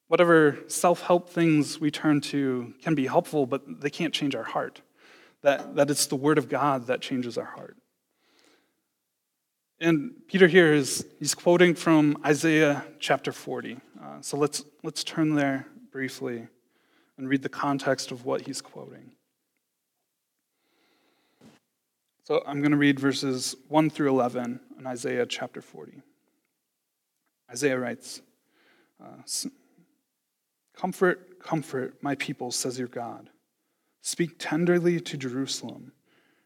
whatever 0.08 0.58
self 0.68 1.02
help 1.02 1.28
things 1.28 1.80
we 1.80 1.90
turn 1.90 2.20
to 2.20 2.75
can 2.82 2.94
be 2.94 3.06
helpful, 3.06 3.46
but 3.46 3.80
they 3.80 3.90
can't 3.90 4.14
change 4.14 4.34
our 4.34 4.44
heart 4.44 4.80
that, 5.42 5.76
that 5.76 5.90
it's 5.90 6.06
the 6.06 6.16
Word 6.16 6.38
of 6.38 6.48
God 6.48 6.88
that 6.88 7.00
changes 7.00 7.38
our 7.38 7.44
heart. 7.44 7.76
And 9.78 10.12
Peter 10.26 10.48
here 10.48 10.72
is 10.72 11.06
he's 11.18 11.34
quoting 11.34 11.75
from 11.75 12.16
Isaiah 12.25 12.84
chapter 12.98 13.30
40. 13.30 13.78
Uh, 14.02 14.20
so 14.22 14.36
let's, 14.36 14.64
let's 14.82 15.04
turn 15.04 15.34
there 15.34 15.66
briefly 15.92 16.48
and 17.18 17.28
read 17.28 17.42
the 17.42 17.48
context 17.48 18.10
of 18.10 18.25
what 18.25 18.42
he's 18.42 18.60
quoting. 18.60 19.12
So 22.25 22.42
I'm 22.46 22.60
going 22.60 22.72
to 22.72 22.76
read 22.76 22.98
verses 22.98 23.54
1 23.68 23.90
through 23.90 24.08
11 24.08 24.60
in 24.80 24.86
Isaiah 24.86 25.26
chapter 25.26 25.60
40. 25.60 26.02
Isaiah 27.50 27.78
writes, 27.78 28.20
uh, 29.00 29.22
Comfort, 30.76 31.40
comfort 31.40 32.02
my 32.02 32.14
people, 32.14 32.50
says 32.50 32.78
your 32.78 32.88
God. 32.88 33.30
Speak 34.02 34.38
tenderly 34.38 35.00
to 35.00 35.16
Jerusalem 35.16 35.92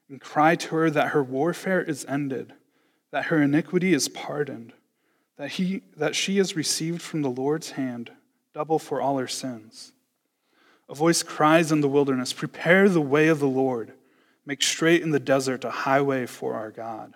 and 0.09 0.21
cry 0.21 0.57
to 0.57 0.75
her 0.77 0.91
that 0.91 1.09
her 1.09 1.23
warfare 1.23 1.83
is 1.83 2.07
ended, 2.07 2.55
that 3.11 3.27
her 3.27 3.43
iniquity 3.43 3.93
is 3.93 4.09
pardoned, 4.09 4.73
that, 5.37 5.53
he, 5.53 5.83
that 5.97 6.17
she 6.17 6.39
has 6.39 6.57
received 6.57 7.03
from 7.03 7.23
the 7.23 7.31
Lord's 7.31 7.73
hand 7.73 8.13
double 8.55 8.79
for 8.79 9.01
all 9.01 9.19
her 9.19 9.29
sins. 9.29 9.93
A 10.89 10.95
voice 10.95 11.23
cries 11.23 11.71
in 11.71 11.81
the 11.81 11.89
wilderness, 11.89 12.33
Prepare 12.33 12.89
the 12.89 13.01
way 13.01 13.29
of 13.29 13.39
the 13.39 13.49
Lord, 13.49 13.93
make 14.45 14.63
straight 14.63 15.03
in 15.03 15.11
the 15.11 15.21
desert 15.21 15.65
a 15.65 15.71
highway 15.71 16.27
for 16.27 16.55
our 16.55 16.71
God. 16.71 17.15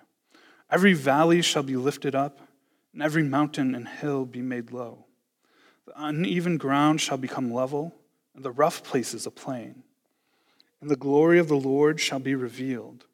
Every 0.69 0.93
valley 0.93 1.41
shall 1.41 1.63
be 1.63 1.75
lifted 1.75 2.15
up, 2.15 2.39
and 2.93 3.01
every 3.01 3.23
mountain 3.23 3.75
and 3.75 3.87
hill 3.87 4.25
be 4.25 4.41
made 4.41 4.71
low. 4.71 5.04
The 5.85 5.93
uneven 5.95 6.57
ground 6.57 7.01
shall 7.01 7.17
become 7.17 7.53
level, 7.53 7.93
and 8.35 8.43
the 8.43 8.51
rough 8.51 8.83
places 8.83 9.25
a 9.25 9.31
plain. 9.31 9.83
And 10.81 10.89
the 10.89 10.95
glory 10.95 11.39
of 11.39 11.47
the 11.47 11.55
Lord 11.55 11.99
shall 11.99 12.19
be 12.19 12.35
revealed, 12.35 13.05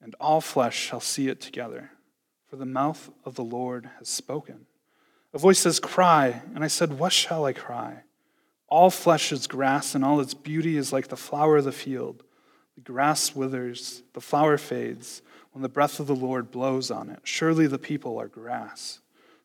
and 0.00 0.14
all 0.20 0.40
flesh 0.40 0.76
shall 0.76 1.00
see 1.00 1.28
it 1.28 1.40
together, 1.40 1.90
for 2.48 2.56
the 2.56 2.66
mouth 2.66 3.10
of 3.24 3.34
the 3.34 3.44
Lord 3.44 3.90
has 3.98 4.08
spoken. 4.08 4.66
A 5.34 5.38
voice 5.38 5.58
says, 5.58 5.78
Cry. 5.78 6.42
And 6.54 6.64
I 6.64 6.68
said, 6.68 6.98
What 6.98 7.12
shall 7.12 7.44
I 7.44 7.52
cry? 7.52 8.04
All 8.68 8.90
flesh 8.90 9.32
is 9.32 9.46
grass, 9.46 9.94
and 9.94 10.04
all 10.04 10.20
its 10.20 10.34
beauty 10.34 10.76
is 10.76 10.92
like 10.92 11.08
the 11.08 11.16
flower 11.16 11.58
of 11.58 11.64
the 11.64 11.72
field. 11.72 12.24
The 12.74 12.80
grass 12.80 13.34
withers, 13.34 14.02
the 14.14 14.20
flower 14.20 14.58
fades 14.58 15.22
when 15.52 15.62
the 15.62 15.68
breath 15.68 16.00
of 16.00 16.06
the 16.06 16.14
Lord 16.14 16.50
blows 16.50 16.90
on 16.90 17.10
it. 17.10 17.20
Surely 17.22 17.66
the 17.66 17.78
people 17.78 18.18
are 18.18 18.28
grass. 18.28 19.00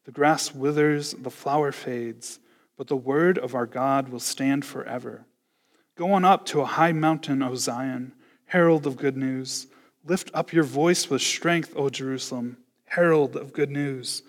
The 0.06 0.12
grass 0.12 0.54
withers, 0.54 1.12
the 1.13 1.30
flower 1.30 1.72
fades, 1.72 2.40
but 2.81 2.88
the 2.88 2.95
word 2.95 3.38
of 3.38 3.53
our 3.53 3.67
God 3.67 4.09
will 4.09 4.19
stand 4.19 4.65
forever. 4.65 5.23
Go 5.95 6.13
on 6.13 6.25
up 6.25 6.47
to 6.47 6.61
a 6.61 6.65
high 6.65 6.93
mountain, 6.93 7.43
O 7.43 7.53
Zion, 7.53 8.11
herald 8.47 8.88
of 8.88 8.97
good 8.97 9.15
news. 9.15 9.67
Lift 10.03 10.31
up 10.33 10.51
your 10.51 10.63
voice 10.63 11.07
with 11.07 11.21
strength, 11.21 11.73
O 11.75 11.89
Jerusalem, 11.89 12.57
herald 12.85 13.35
of 13.35 13.53
good 13.53 13.69
news. 13.69 14.23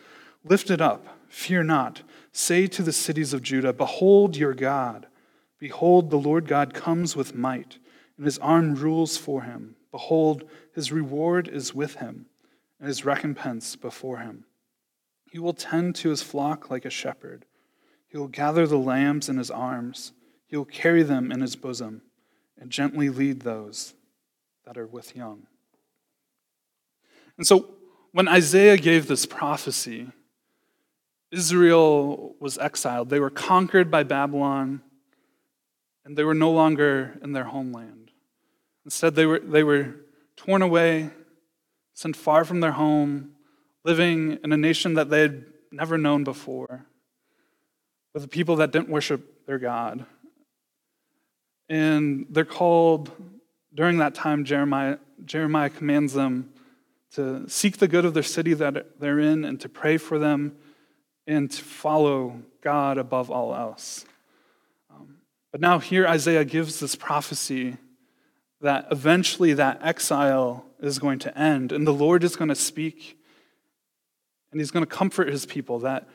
Lift 0.44 0.70
it 0.70 0.82
up 0.82 1.16
Fear 1.30 1.62
not. 1.62 2.02
Say 2.30 2.66
to 2.66 2.82
the 2.82 2.92
cities 2.92 3.32
of 3.32 3.42
Judah, 3.42 3.72
Behold 3.72 4.36
your 4.36 4.52
God. 4.52 5.06
Behold, 5.58 6.10
the 6.10 6.18
Lord 6.18 6.46
God 6.46 6.74
comes 6.74 7.16
with 7.16 7.34
might, 7.34 7.78
and 8.18 8.26
his 8.26 8.38
arm 8.40 8.74
rules 8.74 9.16
for 9.16 9.44
him. 9.44 9.76
Behold, 9.90 10.44
his 10.74 10.92
reward 10.92 11.48
is 11.48 11.74
with 11.74 11.94
him, 11.94 12.26
and 12.78 12.86
his 12.86 13.02
recompense 13.06 13.76
before 13.76 14.18
him. 14.18 14.44
He 15.30 15.38
will 15.38 15.54
tend 15.54 15.94
to 15.94 16.10
his 16.10 16.20
flock 16.20 16.70
like 16.70 16.84
a 16.84 16.90
shepherd. 16.90 17.46
He 18.12 18.18
will 18.18 18.28
gather 18.28 18.66
the 18.66 18.76
lambs 18.76 19.30
in 19.30 19.38
his 19.38 19.50
arms. 19.50 20.12
He 20.46 20.54
will 20.54 20.66
carry 20.66 21.02
them 21.02 21.32
in 21.32 21.40
his 21.40 21.56
bosom, 21.56 22.02
and 22.60 22.70
gently 22.70 23.08
lead 23.08 23.40
those 23.40 23.94
that 24.66 24.76
are 24.76 24.86
with 24.86 25.16
young. 25.16 25.46
And 27.38 27.46
so, 27.46 27.70
when 28.12 28.28
Isaiah 28.28 28.76
gave 28.76 29.06
this 29.06 29.24
prophecy, 29.24 30.08
Israel 31.30 32.36
was 32.38 32.58
exiled. 32.58 33.08
They 33.08 33.18
were 33.18 33.30
conquered 33.30 33.90
by 33.90 34.02
Babylon, 34.02 34.82
and 36.04 36.14
they 36.14 36.24
were 36.24 36.34
no 36.34 36.50
longer 36.50 37.18
in 37.22 37.32
their 37.32 37.44
homeland. 37.44 38.10
Instead, 38.84 39.14
they 39.14 39.24
were, 39.24 39.38
they 39.38 39.62
were 39.62 39.94
torn 40.36 40.60
away, 40.60 41.08
sent 41.94 42.14
far 42.14 42.44
from 42.44 42.60
their 42.60 42.72
home, 42.72 43.30
living 43.84 44.38
in 44.44 44.52
a 44.52 44.58
nation 44.58 44.92
that 44.94 45.08
they 45.08 45.22
had 45.22 45.46
never 45.70 45.96
known 45.96 46.24
before, 46.24 46.84
with 48.14 48.24
a 48.24 48.28
people 48.28 48.56
that 48.56 48.70
didn't 48.70 48.88
worship 48.88 49.46
their 49.46 49.58
God. 49.58 50.04
And 51.68 52.26
they're 52.30 52.44
called, 52.44 53.10
during 53.74 53.98
that 53.98 54.14
time, 54.14 54.44
Jeremiah, 54.44 54.98
Jeremiah 55.24 55.70
commands 55.70 56.12
them 56.12 56.52
to 57.14 57.48
seek 57.48 57.78
the 57.78 57.88
good 57.88 58.04
of 58.04 58.14
their 58.14 58.22
city 58.22 58.54
that 58.54 59.00
they're 59.00 59.18
in 59.18 59.44
and 59.44 59.60
to 59.60 59.68
pray 59.68 59.96
for 59.96 60.18
them 60.18 60.56
and 61.26 61.50
to 61.50 61.62
follow 61.62 62.42
God 62.62 62.98
above 62.98 63.30
all 63.30 63.54
else. 63.54 64.04
Um, 64.90 65.18
but 65.50 65.60
now, 65.60 65.78
here 65.78 66.06
Isaiah 66.06 66.44
gives 66.44 66.80
this 66.80 66.96
prophecy 66.96 67.76
that 68.60 68.86
eventually 68.90 69.52
that 69.54 69.80
exile 69.82 70.64
is 70.80 70.98
going 70.98 71.18
to 71.20 71.38
end, 71.38 71.72
and 71.72 71.86
the 71.86 71.92
Lord 71.92 72.24
is 72.24 72.36
going 72.36 72.48
to 72.48 72.54
speak, 72.54 73.18
and 74.50 74.60
He's 74.60 74.70
going 74.70 74.84
to 74.84 74.90
comfort 74.90 75.28
His 75.28 75.46
people 75.46 75.80
that 75.80 76.08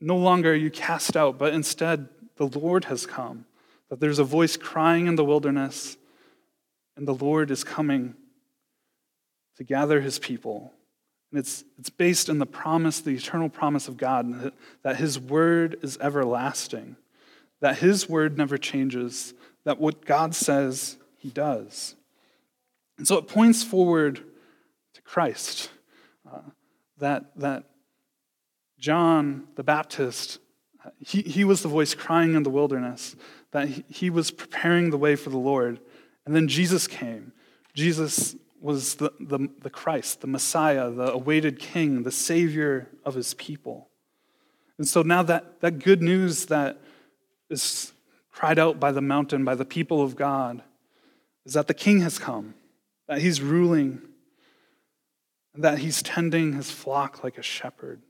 no 0.00 0.16
longer 0.16 0.52
are 0.52 0.56
you 0.56 0.70
cast 0.70 1.16
out, 1.16 1.38
but 1.38 1.52
instead 1.52 2.08
the 2.36 2.46
Lord 2.46 2.86
has 2.86 3.06
come. 3.06 3.46
That 3.88 4.00
there's 4.00 4.18
a 4.18 4.24
voice 4.24 4.56
crying 4.56 5.06
in 5.06 5.16
the 5.16 5.24
wilderness, 5.24 5.96
and 6.96 7.06
the 7.06 7.14
Lord 7.14 7.50
is 7.50 7.62
coming 7.62 8.14
to 9.56 9.64
gather 9.64 10.00
His 10.00 10.18
people 10.18 10.72
and 11.32 11.38
it's, 11.38 11.64
it's 11.78 11.88
based 11.88 12.28
in 12.28 12.38
the 12.38 12.46
promise, 12.46 13.00
the 13.00 13.12
eternal 13.14 13.48
promise 13.48 13.88
of 13.88 13.96
God, 13.96 14.52
that 14.82 14.96
His 14.96 15.18
word 15.18 15.78
is 15.80 15.96
everlasting, 15.98 16.96
that 17.60 17.78
His 17.78 18.06
word 18.06 18.36
never 18.36 18.58
changes, 18.58 19.32
that 19.64 19.80
what 19.80 20.04
God 20.04 20.34
says, 20.34 20.98
He 21.16 21.30
does. 21.30 21.94
And 22.98 23.08
so 23.08 23.16
it 23.16 23.28
points 23.28 23.62
forward 23.62 24.22
to 24.92 25.02
Christ, 25.02 25.70
uh, 26.30 26.40
that, 26.98 27.34
that 27.36 27.64
John 28.82 29.46
the 29.54 29.62
Baptist, 29.62 30.40
he, 30.98 31.22
he 31.22 31.44
was 31.44 31.62
the 31.62 31.68
voice 31.68 31.94
crying 31.94 32.34
in 32.34 32.42
the 32.42 32.50
wilderness, 32.50 33.14
that 33.52 33.68
he, 33.68 34.10
was 34.10 34.32
preparing 34.32 34.90
the 34.90 34.98
way 34.98 35.14
for 35.14 35.30
the 35.30 35.38
Lord. 35.38 35.78
And 36.26 36.34
then 36.34 36.48
Jesus 36.48 36.88
came. 36.88 37.32
Jesus 37.74 38.34
was 38.60 38.96
the, 38.96 39.12
the, 39.20 39.48
the 39.60 39.70
Christ, 39.70 40.20
the 40.20 40.26
Messiah, 40.26 40.90
the 40.90 41.12
awaited 41.12 41.60
King, 41.60 42.02
the 42.02 42.10
Savior 42.10 42.88
of 43.04 43.14
his 43.14 43.34
people. 43.34 43.88
And 44.78 44.88
so 44.88 45.02
now 45.02 45.22
that, 45.22 45.60
that 45.60 45.78
good 45.78 46.02
news 46.02 46.46
that 46.46 46.80
is 47.50 47.92
cried 48.32 48.58
out 48.58 48.80
by 48.80 48.90
the 48.90 49.00
mountain, 49.00 49.44
by 49.44 49.54
the 49.54 49.64
people 49.64 50.02
of 50.02 50.16
God, 50.16 50.60
is 51.46 51.52
that 51.52 51.68
the 51.68 51.74
King 51.74 52.00
has 52.00 52.18
come, 52.18 52.54
that 53.06 53.20
he's 53.20 53.40
ruling, 53.40 54.02
and 55.54 55.62
that 55.62 55.78
he's 55.78 56.02
tending 56.02 56.54
his 56.54 56.72
flock 56.72 57.22
like 57.22 57.38
a 57.38 57.42
shepherd. 57.42 58.02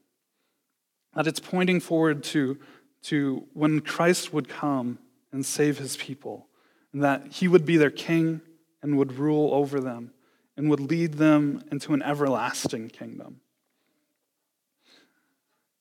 That 1.15 1.27
it's 1.27 1.41
pointing 1.41 1.81
forward 1.81 2.23
to, 2.25 2.59
to 3.05 3.47
when 3.53 3.81
Christ 3.81 4.33
would 4.33 4.49
come 4.49 4.99
and 5.33 5.45
save 5.45 5.79
his 5.79 5.97
people, 5.97 6.47
and 6.93 7.03
that 7.03 7.27
he 7.33 7.49
would 7.49 7.65
be 7.65 7.77
their 7.77 7.91
king 7.91 8.41
and 8.83 8.99
would 8.99 9.13
rule 9.13 9.55
over 9.55 9.81
them 9.81 10.13
and 10.57 10.69
would 10.69 10.81
lead 10.81 11.15
them 11.15 11.63
into 11.71 11.95
an 11.95 12.03
everlasting 12.03 12.89
kingdom. 12.89 13.41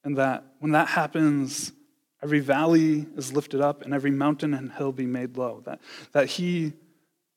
And 0.03 0.17
that 0.17 0.45
when 0.59 0.71
that 0.71 0.89
happens, 0.89 1.71
every 2.23 2.39
valley 2.39 3.05
is 3.15 3.33
lifted 3.33 3.61
up 3.61 3.81
and 3.81 3.93
every 3.93 4.11
mountain 4.11 4.53
and 4.53 4.71
hill 4.71 4.91
be 4.91 5.05
made 5.05 5.38
low. 5.38 5.61
That, 5.65 5.81
that 6.13 6.27
he 6.27 6.73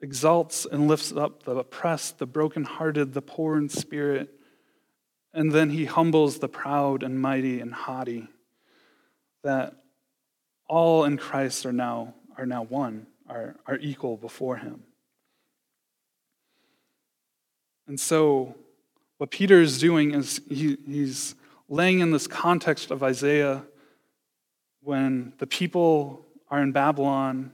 exalts 0.00 0.66
and 0.70 0.86
lifts 0.86 1.12
up 1.12 1.42
the 1.42 1.56
oppressed, 1.56 2.18
the 2.18 2.26
brokenhearted, 2.26 3.12
the 3.12 3.22
poor 3.22 3.56
in 3.56 3.68
spirit, 3.68 4.30
and 5.34 5.52
then 5.52 5.70
he 5.70 5.84
humbles 5.84 6.38
the 6.38 6.48
proud 6.48 7.02
and 7.02 7.20
mighty 7.20 7.60
and 7.60 7.74
haughty. 7.74 8.28
That 9.42 9.74
all 10.68 11.04
in 11.04 11.18
Christ 11.18 11.66
are 11.66 11.72
now, 11.72 12.14
are 12.38 12.46
now 12.46 12.62
one, 12.62 13.06
are, 13.28 13.56
are 13.66 13.78
equal 13.78 14.16
before 14.16 14.56
him. 14.56 14.84
And 17.86 18.00
so, 18.00 18.54
what 19.18 19.30
Peter 19.30 19.60
is 19.60 19.78
doing 19.78 20.14
is 20.14 20.40
he, 20.48 20.78
he's 20.86 21.34
laying 21.68 22.00
in 22.00 22.12
this 22.12 22.26
context 22.26 22.90
of 22.90 23.02
Isaiah 23.02 23.62
when 24.82 25.32
the 25.38 25.46
people 25.46 26.26
are 26.48 26.62
in 26.62 26.72
Babylon, 26.72 27.52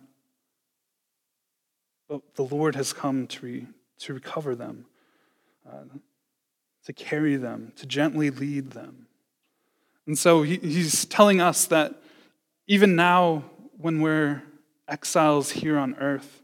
but 2.09 2.35
the 2.35 2.45
Lord 2.45 2.75
has 2.75 2.93
come 2.93 3.27
to, 3.29 3.47
re, 3.47 3.67
to 4.01 4.15
recover 4.15 4.55
them, 4.55 4.87
uh, 5.69 5.85
to 6.91 7.05
carry 7.05 7.37
them, 7.37 7.73
to 7.77 7.87
gently 7.87 8.31
lead 8.31 8.73
them. 8.73 9.07
And 10.07 10.19
so 10.19 10.43
he, 10.43 10.57
he's 10.57 11.05
telling 11.05 11.41
us 11.41 11.67
that 11.67 12.03
even 12.67 12.97
now, 12.97 13.45
when 13.79 14.01
we're 14.01 14.43
exiles 14.89 15.51
here 15.51 15.79
on 15.79 15.95
earth, 15.97 16.43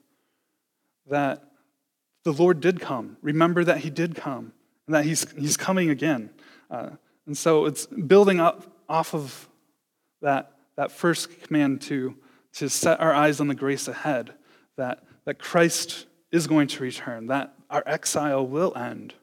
that 1.08 1.42
the 2.22 2.32
Lord 2.32 2.60
did 2.60 2.80
come. 2.80 3.16
Remember 3.22 3.64
that 3.64 3.78
He 3.78 3.90
did 3.90 4.14
come 4.14 4.52
and 4.86 4.94
that 4.94 5.04
He's, 5.04 5.28
he's 5.32 5.56
coming 5.56 5.90
again. 5.90 6.30
Uh, 6.70 6.90
and 7.26 7.36
so 7.36 7.66
it's 7.66 7.86
building 7.86 8.38
up 8.38 8.66
off 8.88 9.14
of 9.14 9.48
that, 10.22 10.52
that 10.76 10.92
first 10.92 11.40
command 11.42 11.80
to, 11.82 12.16
to 12.54 12.68
set 12.68 13.00
our 13.00 13.12
eyes 13.12 13.40
on 13.40 13.48
the 13.48 13.54
grace 13.54 13.88
ahead, 13.88 14.32
that, 14.76 15.02
that 15.24 15.40
Christ 15.40 16.06
is 16.30 16.46
going 16.46 16.68
to 16.68 16.82
return, 16.82 17.26
that 17.26 17.54
our 17.68 17.82
exile 17.84 18.46
will 18.46 18.76
end, 18.76 19.14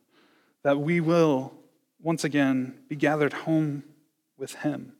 that 0.63 0.79
we 0.79 0.99
will 0.99 1.53
once 2.01 2.23
again 2.23 2.77
be 2.89 2.95
gathered 2.95 3.33
home 3.33 3.83
with 4.37 4.55
Him. 4.55 4.93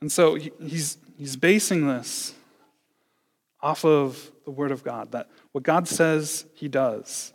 And 0.00 0.10
so 0.10 0.34
he's, 0.34 0.96
he's 1.18 1.36
basing 1.36 1.86
this 1.86 2.34
off 3.62 3.84
of 3.84 4.30
the 4.44 4.50
Word 4.50 4.70
of 4.70 4.82
God, 4.82 5.12
that 5.12 5.28
what 5.52 5.64
God 5.64 5.86
says, 5.86 6.46
He 6.54 6.68
does. 6.68 7.32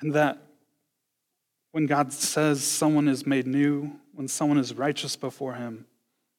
And 0.00 0.12
that 0.12 0.38
when 1.72 1.86
God 1.86 2.12
says 2.12 2.62
someone 2.62 3.08
is 3.08 3.26
made 3.26 3.46
new, 3.46 3.92
when 4.14 4.28
someone 4.28 4.58
is 4.58 4.74
righteous 4.74 5.16
before 5.16 5.54
Him, 5.54 5.86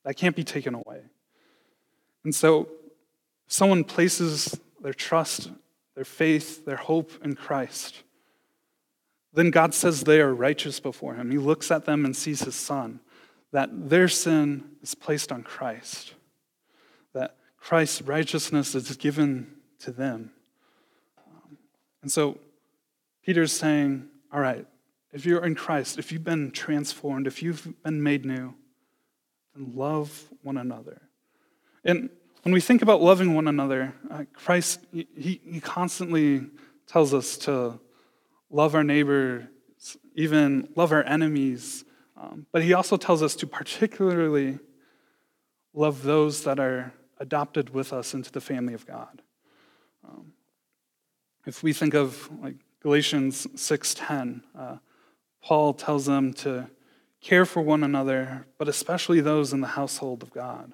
That 0.03 0.15
can't 0.15 0.35
be 0.35 0.43
taken 0.43 0.75
away. 0.75 1.01
And 2.23 2.33
so, 2.33 2.67
if 3.47 3.53
someone 3.53 3.83
places 3.83 4.59
their 4.81 4.93
trust, 4.93 5.49
their 5.99 6.05
faith, 6.05 6.63
their 6.63 6.77
hope 6.77 7.11
in 7.25 7.35
Christ, 7.35 8.03
then 9.33 9.51
God 9.51 9.73
says 9.73 9.99
they 9.99 10.21
are 10.21 10.33
righteous 10.33 10.79
before 10.79 11.15
Him. 11.15 11.29
He 11.29 11.37
looks 11.37 11.71
at 11.71 11.83
them 11.83 12.05
and 12.05 12.15
sees 12.15 12.39
His 12.43 12.55
Son, 12.55 13.01
that 13.51 13.89
their 13.89 14.07
sin 14.07 14.63
is 14.81 14.95
placed 14.95 15.29
on 15.29 15.43
Christ, 15.43 16.13
that 17.11 17.35
Christ's 17.57 18.01
righteousness 18.03 18.75
is 18.75 18.95
given 18.95 19.55
to 19.79 19.91
them. 19.91 20.31
Um, 21.17 21.57
and 22.01 22.09
so 22.09 22.37
Peter's 23.21 23.51
saying, 23.51 24.07
All 24.31 24.39
right, 24.39 24.65
if 25.11 25.25
you're 25.25 25.45
in 25.45 25.53
Christ, 25.53 25.99
if 25.99 26.13
you've 26.13 26.23
been 26.23 26.51
transformed, 26.51 27.27
if 27.27 27.43
you've 27.43 27.67
been 27.83 28.01
made 28.01 28.23
new, 28.23 28.53
then 29.53 29.73
love 29.75 30.29
one 30.43 30.55
another. 30.55 31.01
And 31.83 32.09
when 32.49 32.55
we 32.55 32.61
think 32.61 32.81
about 32.81 32.99
loving 32.99 33.35
one 33.35 33.47
another, 33.47 33.93
uh, 34.09 34.23
Christ, 34.33 34.83
he, 34.91 35.39
he 35.45 35.61
constantly 35.61 36.47
tells 36.87 37.13
us 37.13 37.37
to 37.37 37.79
love 38.49 38.73
our 38.73 38.83
neighbors, 38.83 39.45
even 40.15 40.67
love 40.75 40.91
our 40.91 41.03
enemies. 41.03 41.85
Um, 42.17 42.47
but 42.51 42.63
he 42.63 42.73
also 42.73 42.97
tells 42.97 43.21
us 43.21 43.35
to 43.35 43.45
particularly 43.45 44.57
love 45.75 46.01
those 46.01 46.43
that 46.45 46.59
are 46.59 46.91
adopted 47.19 47.69
with 47.69 47.93
us 47.93 48.15
into 48.15 48.31
the 48.31 48.41
family 48.41 48.73
of 48.73 48.83
God. 48.87 49.21
Um, 50.03 50.33
if 51.45 51.61
we 51.61 51.71
think 51.71 51.93
of 51.93 52.31
like 52.41 52.55
Galatians 52.81 53.45
6:10, 53.53 54.41
uh, 54.57 54.77
Paul 55.43 55.75
tells 55.75 56.07
them 56.07 56.33
to 56.33 56.71
care 57.21 57.45
for 57.45 57.61
one 57.61 57.83
another, 57.83 58.47
but 58.57 58.67
especially 58.67 59.21
those 59.21 59.53
in 59.53 59.61
the 59.61 59.67
household 59.77 60.23
of 60.23 60.31
God. 60.31 60.73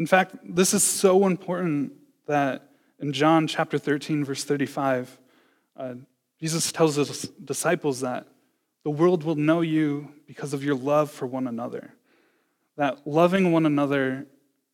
In 0.00 0.06
fact, 0.06 0.34
this 0.42 0.72
is 0.72 0.82
so 0.82 1.26
important 1.26 1.92
that 2.26 2.70
in 3.00 3.12
John 3.12 3.46
chapter 3.46 3.76
13, 3.76 4.24
verse 4.24 4.44
35, 4.44 5.18
uh, 5.76 5.94
Jesus 6.40 6.72
tells 6.72 6.96
his 6.96 7.28
disciples 7.44 8.00
that 8.00 8.26
the 8.82 8.90
world 8.90 9.24
will 9.24 9.34
know 9.34 9.60
you 9.60 10.14
because 10.26 10.54
of 10.54 10.64
your 10.64 10.74
love 10.74 11.10
for 11.10 11.26
one 11.26 11.46
another. 11.46 11.92
That 12.78 13.06
loving 13.06 13.52
one 13.52 13.66
another 13.66 14.26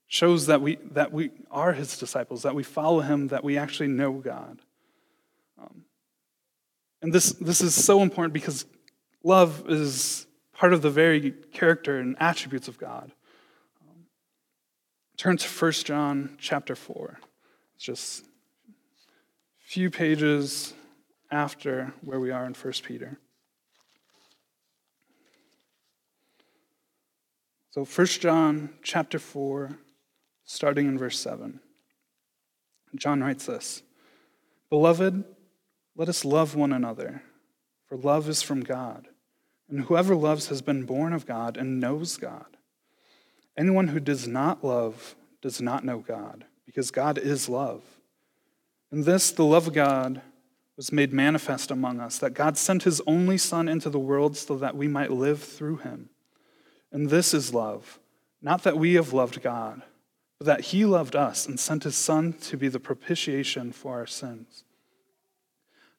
shows 0.06 0.46
that 0.46 0.62
we, 0.62 0.76
that 0.92 1.10
we 1.10 1.32
are 1.50 1.72
his 1.72 1.98
disciples, 1.98 2.42
that 2.42 2.54
we 2.54 2.62
follow 2.62 3.00
him, 3.00 3.26
that 3.26 3.42
we 3.42 3.58
actually 3.58 3.88
know 3.88 4.12
God. 4.12 4.60
Um, 5.60 5.82
and 7.02 7.12
this, 7.12 7.32
this 7.32 7.60
is 7.60 7.74
so 7.74 8.00
important 8.00 8.32
because 8.32 8.64
love 9.24 9.64
is 9.68 10.28
part 10.52 10.72
of 10.72 10.82
the 10.82 10.90
very 10.90 11.32
character 11.52 11.98
and 11.98 12.14
attributes 12.20 12.68
of 12.68 12.78
God. 12.78 13.10
Turn 15.16 15.38
to 15.38 15.48
1 15.48 15.72
John 15.72 16.36
chapter 16.38 16.76
4. 16.76 17.18
It's 17.74 17.84
just 17.84 18.24
a 18.24 19.64
few 19.64 19.90
pages 19.90 20.74
after 21.30 21.94
where 22.02 22.20
we 22.20 22.30
are 22.30 22.44
in 22.44 22.52
1 22.52 22.72
Peter. 22.82 23.18
So 27.70 27.84
1 27.84 28.06
John 28.06 28.70
chapter 28.82 29.18
4 29.18 29.78
starting 30.44 30.86
in 30.86 30.98
verse 30.98 31.18
7. 31.18 31.60
John 32.94 33.22
writes 33.22 33.46
this 33.46 33.82
Beloved, 34.68 35.24
let 35.96 36.08
us 36.10 36.26
love 36.26 36.54
one 36.54 36.72
another, 36.72 37.22
for 37.88 37.96
love 37.96 38.28
is 38.28 38.42
from 38.42 38.60
God. 38.60 39.08
And 39.68 39.80
whoever 39.82 40.14
loves 40.14 40.48
has 40.48 40.60
been 40.60 40.84
born 40.84 41.12
of 41.12 41.26
God 41.26 41.56
and 41.56 41.80
knows 41.80 42.18
God. 42.18 42.55
Anyone 43.56 43.88
who 43.88 44.00
does 44.00 44.28
not 44.28 44.62
love 44.64 45.16
does 45.40 45.60
not 45.60 45.84
know 45.84 45.98
God, 45.98 46.44
because 46.64 46.90
God 46.90 47.18
is 47.18 47.48
love. 47.48 47.82
In 48.92 49.02
this, 49.02 49.30
the 49.30 49.44
love 49.44 49.68
of 49.68 49.72
God 49.72 50.20
was 50.76 50.92
made 50.92 51.12
manifest 51.12 51.70
among 51.70 52.00
us, 52.00 52.18
that 52.18 52.34
God 52.34 52.58
sent 52.58 52.82
his 52.82 53.00
only 53.06 53.38
Son 53.38 53.68
into 53.68 53.88
the 53.88 53.98
world 53.98 54.36
so 54.36 54.56
that 54.56 54.76
we 54.76 54.88
might 54.88 55.10
live 55.10 55.42
through 55.42 55.78
him. 55.78 56.10
And 56.92 57.08
this 57.08 57.32
is 57.32 57.54
love, 57.54 57.98
not 58.42 58.62
that 58.64 58.78
we 58.78 58.94
have 58.94 59.12
loved 59.12 59.42
God, 59.42 59.82
but 60.38 60.46
that 60.46 60.60
he 60.60 60.84
loved 60.84 61.16
us 61.16 61.46
and 61.46 61.58
sent 61.58 61.84
his 61.84 61.96
Son 61.96 62.34
to 62.34 62.56
be 62.56 62.68
the 62.68 62.78
propitiation 62.78 63.72
for 63.72 63.94
our 63.94 64.06
sins. 64.06 64.64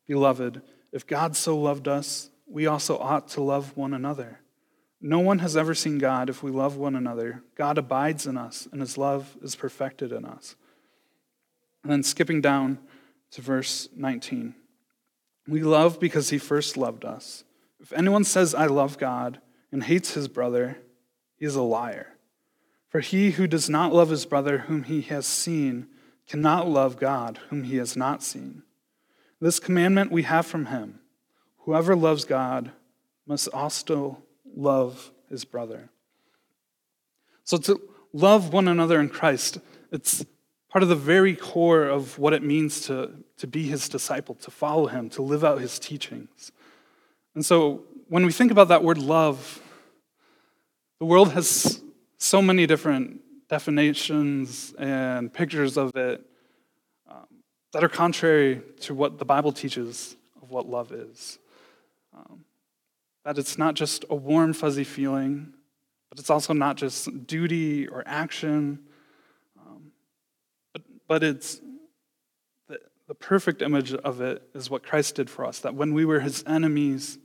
Beloved, 0.06 0.62
if 0.92 1.06
God 1.06 1.36
so 1.36 1.58
loved 1.58 1.88
us, 1.88 2.30
we 2.48 2.68
also 2.68 2.98
ought 2.98 3.28
to 3.30 3.42
love 3.42 3.76
one 3.76 3.94
another. 3.94 4.40
No 5.00 5.20
one 5.20 5.40
has 5.40 5.56
ever 5.56 5.76
seen 5.76 6.00
God 6.00 6.30
if 6.30 6.42
we 6.42 6.52
love 6.52 6.76
one 6.76 6.96
another. 6.96 7.44
God 7.56 7.78
abides 7.78 8.26
in 8.26 8.38
us, 8.38 8.68
and 8.72 8.82
his 8.82 8.98
love 8.98 9.38
is 9.42 9.56
perfected 9.56 10.12
in 10.12 10.26
us. 10.26 10.56
And 11.84 11.92
then 11.92 12.04
skipping 12.04 12.42
down 12.42 12.80
to 13.32 13.42
verse 13.42 13.90
19. 13.96 14.56
We 15.48 15.62
love 15.62 16.00
because 16.00 16.30
he 16.30 16.38
first 16.38 16.78
loved 16.78 17.06
us. 17.06 17.44
If 17.80 17.94
anyone 17.94 18.24
says, 18.24 18.56
I 18.56 18.66
love 18.66 18.98
God, 18.98 19.40
and 19.72 19.84
hates 19.84 20.14
his 20.14 20.28
brother, 20.28 20.78
he 21.36 21.46
is 21.46 21.56
a 21.56 21.62
liar. 21.62 22.16
For 22.90 23.00
he 23.02 23.32
who 23.32 23.48
does 23.48 23.70
not 23.70 23.94
love 23.94 24.10
his 24.10 24.26
brother 24.26 24.60
whom 24.60 24.84
he 24.84 25.02
has 25.02 25.26
seen 25.26 25.88
cannot 26.28 26.68
love 26.68 27.00
God 27.00 27.40
whom 27.50 27.64
he 27.64 27.78
has 27.78 27.96
not 27.96 28.24
seen. 28.24 28.64
This 29.40 29.60
commandment 29.60 30.12
we 30.12 30.24
have 30.24 30.46
from 30.46 30.68
him 30.68 31.00
whoever 31.60 31.96
loves 31.96 32.24
God 32.24 32.72
must 33.26 33.50
also 33.50 34.24
love 34.58 35.12
his 35.30 35.46
brother. 35.46 35.90
So 37.44 37.58
to 37.58 37.80
love 38.12 38.52
one 38.52 38.68
another 38.68 39.00
in 39.00 39.10
Christ, 39.10 39.60
it's 39.92 40.26
part 40.70 40.84
of 40.84 40.90
the 40.90 40.96
very 40.96 41.36
core 41.36 41.84
of 41.84 42.20
what 42.20 42.34
it 42.34 42.44
means 42.44 42.82
to, 42.88 43.12
to 43.38 43.48
be 43.48 43.64
his 43.64 43.88
disciple, 43.88 44.36
to 44.36 44.52
follow 44.52 44.88
him, 44.88 45.10
to 45.12 45.22
live 45.22 45.44
out 45.44 45.62
his 45.62 45.80
teachings. 45.80 46.52
And 47.36 47.46
so 47.46 47.84
when 48.10 48.26
we 48.26 48.32
think 48.32 48.52
about 48.52 48.68
that 48.70 48.84
word 48.84 48.98
love, 48.98 49.62
the 51.00 51.06
world 51.06 51.32
has 51.34 51.82
so 52.18 52.42
many 52.42 52.66
different 52.66 53.22
definitions 53.48 54.74
and 54.78 55.32
pictures 55.32 55.78
of 55.78 55.96
it 55.96 56.26
um, 57.10 57.28
that 57.72 57.84
are 57.84 57.90
contrary 57.90 58.62
to 58.82 58.94
what 58.94 59.20
the 59.20 59.26
Bible 59.26 59.52
teaches 59.52 60.18
of 60.42 60.50
what 60.50 60.68
love 60.68 60.92
is. 60.92 61.38
Um, 62.14 62.44
that 63.28 63.38
it's 63.38 63.58
not 63.58 63.74
just 63.74 64.06
a 64.10 64.16
warm, 64.16 64.54
fuzzy 64.54 64.86
feeling, 64.86 65.52
but 66.10 66.18
it's 66.18 66.30
also 66.30 66.54
not 66.54 66.78
just 66.78 67.28
duty 67.28 67.86
or 67.86 68.02
action, 68.06 68.80
um, 69.60 69.92
but, 70.72 70.82
but 71.10 71.24
it's 71.24 71.60
the, 72.70 72.80
the 73.10 73.14
perfect 73.14 73.62
image 73.62 73.94
of 73.94 74.22
it 74.22 74.42
is 74.56 74.70
what 74.70 74.82
Christ 74.82 75.16
did 75.16 75.30
for 75.30 75.44
us, 75.44 75.60
that 75.60 75.76
when 75.76 75.94
we 75.94 76.06
were 76.06 76.22
his 76.22 76.42
enemies, 76.48 77.18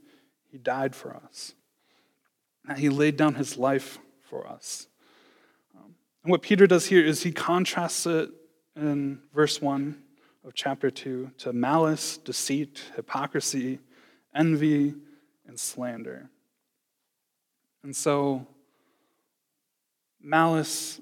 he 0.51 0.57
died 0.57 0.93
for 0.93 1.15
us. 1.15 1.53
That 2.65 2.79
he 2.79 2.89
laid 2.89 3.15
down 3.15 3.35
his 3.35 3.55
life 3.57 3.97
for 4.23 4.45
us. 4.45 4.87
Um, 5.73 5.95
and 6.23 6.31
what 6.31 6.41
Peter 6.41 6.67
does 6.67 6.85
here 6.85 7.05
is 7.05 7.23
he 7.23 7.31
contrasts 7.31 8.05
it 8.07 8.29
in 8.75 9.21
verse 9.33 9.61
1 9.61 9.97
of 10.43 10.53
chapter 10.53 10.91
2 10.91 11.31
to 11.37 11.53
malice, 11.53 12.17
deceit, 12.17 12.83
hypocrisy, 12.97 13.79
envy, 14.35 14.95
and 15.47 15.59
slander. 15.59 16.29
And 17.83 17.95
so, 17.95 18.47
malice 20.21 21.01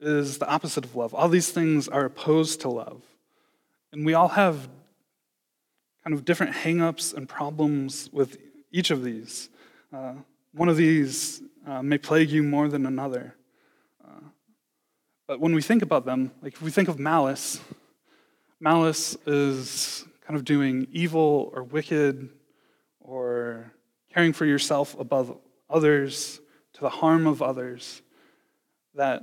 is 0.00 0.38
the 0.38 0.48
opposite 0.48 0.84
of 0.84 0.94
love. 0.94 1.14
All 1.14 1.28
these 1.28 1.50
things 1.50 1.88
are 1.88 2.04
opposed 2.04 2.60
to 2.62 2.68
love. 2.68 3.02
And 3.92 4.04
we 4.04 4.14
all 4.14 4.28
have 4.28 4.68
kind 6.04 6.14
of 6.14 6.24
different 6.24 6.54
hangups 6.54 7.14
and 7.14 7.28
problems 7.28 8.10
with 8.12 8.36
each 8.70 8.90
of 8.90 9.02
these. 9.02 9.48
Uh, 9.92 10.14
one 10.52 10.68
of 10.68 10.76
these 10.76 11.42
uh, 11.66 11.82
may 11.82 11.98
plague 11.98 12.30
you 12.30 12.42
more 12.42 12.68
than 12.68 12.86
another. 12.86 13.34
Uh, 14.04 14.20
but 15.26 15.40
when 15.40 15.54
we 15.54 15.62
think 15.62 15.82
about 15.82 16.04
them, 16.04 16.30
like 16.42 16.54
if 16.54 16.62
we 16.62 16.70
think 16.70 16.88
of 16.88 16.98
malice, 16.98 17.60
malice 18.60 19.16
is 19.26 20.04
kind 20.26 20.36
of 20.36 20.44
doing 20.44 20.86
evil 20.92 21.50
or 21.54 21.62
wicked 21.62 22.28
or 23.04 23.72
caring 24.12 24.32
for 24.32 24.46
yourself 24.46 24.98
above 24.98 25.36
others 25.70 26.40
to 26.72 26.80
the 26.80 26.88
harm 26.88 27.26
of 27.26 27.40
others. 27.40 28.02
That 28.94 29.22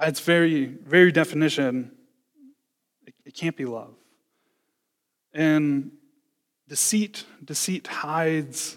its 0.00 0.20
very, 0.20 0.66
very 0.66 1.10
definition, 1.10 1.92
it, 3.06 3.14
it 3.24 3.34
can't 3.34 3.56
be 3.56 3.64
love. 3.64 3.94
And 5.32 5.92
deceit, 6.68 7.24
deceit 7.44 7.86
hides 7.86 8.76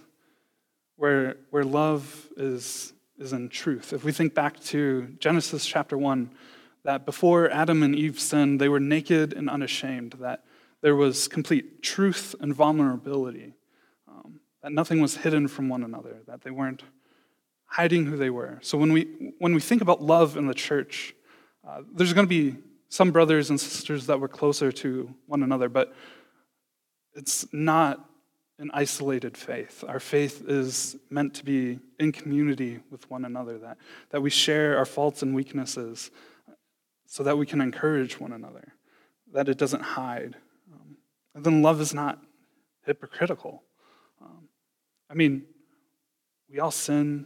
where, 0.96 1.38
where 1.50 1.64
love 1.64 2.30
is, 2.38 2.94
is 3.18 3.34
in 3.34 3.50
truth. 3.50 3.92
If 3.92 4.04
we 4.04 4.12
think 4.12 4.34
back 4.34 4.60
to 4.66 5.16
Genesis 5.20 5.66
chapter 5.66 5.98
1, 5.98 6.30
that 6.84 7.06
before 7.06 7.50
Adam 7.50 7.84
and 7.84 7.96
Eve 7.96 8.20
sinned, 8.20 8.62
they 8.62 8.70
were 8.70 8.80
naked 8.80 9.34
and 9.34 9.50
unashamed, 9.50 10.14
that 10.20 10.46
there 10.82 10.96
was 10.96 11.28
complete 11.28 11.82
truth 11.82 12.36
and 12.40 12.54
vulnerability, 12.54 13.54
that 14.66 14.72
nothing 14.72 15.00
was 15.00 15.18
hidden 15.18 15.48
from 15.48 15.70
one 15.70 15.84
another, 15.84 16.24
that 16.26 16.42
they 16.42 16.50
weren't 16.50 16.82
hiding 17.66 18.08
who 18.08 18.18
they 18.18 18.32
were. 18.32 18.58
So 18.64 18.80
when 18.80 18.92
we, 18.92 19.34
when 19.38 19.54
we 19.54 19.62
think 19.62 19.84
about 19.84 20.02
love 20.02 20.38
in 20.38 20.48
the 20.48 20.56
church, 20.56 21.14
uh, 21.68 21.82
there's 21.94 22.14
going 22.14 22.26
to 22.26 22.28
be 22.28 22.58
some 22.90 23.12
brothers 23.12 23.52
and 23.52 23.60
sisters 23.60 24.08
that 24.08 24.20
were 24.20 24.28
closer 24.28 24.72
to 24.72 25.14
one 25.28 25.44
another, 25.44 25.70
but 25.70 25.94
it's 27.14 27.46
not 27.54 28.10
an 28.58 28.72
isolated 28.74 29.38
faith. 29.38 29.84
Our 29.88 30.00
faith 30.00 30.44
is 30.48 30.96
meant 31.12 31.36
to 31.36 31.46
be 31.46 31.78
in 32.00 32.12
community 32.12 32.80
with 32.90 33.08
one 33.08 33.24
another, 33.24 33.60
that, 33.60 33.78
that 34.10 34.22
we 34.24 34.32
share 34.32 34.80
our 34.80 34.86
faults 34.86 35.22
and 35.22 35.36
weaknesses 35.36 36.10
so 37.06 37.22
that 37.22 37.38
we 37.38 37.46
can 37.46 37.62
encourage 37.62 38.20
one 38.20 38.34
another, 38.34 38.74
that 39.32 39.48
it 39.48 39.60
doesn't 39.60 39.84
hide. 39.84 40.38
Um, 40.74 40.98
and 41.36 41.44
then 41.44 41.62
love 41.62 41.80
is 41.80 41.94
not 41.94 42.20
hypocritical. 42.84 43.62
I 45.10 45.14
mean, 45.14 45.44
we 46.50 46.60
all 46.60 46.72
sin, 46.72 47.26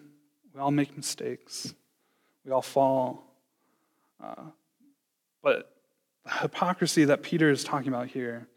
we 0.53 0.59
all 0.59 0.71
make 0.71 0.95
mistakes, 0.95 1.73
we 2.45 2.51
all 2.51 2.61
fall. 2.61 3.23
Uh, 4.23 4.43
but 5.41 5.73
the 6.25 6.31
hypocrisy 6.31 7.05
that 7.05 7.23
Peter 7.23 7.49
is 7.49 7.63
talking 7.63 7.87
about 7.87 8.07
here 8.07 8.47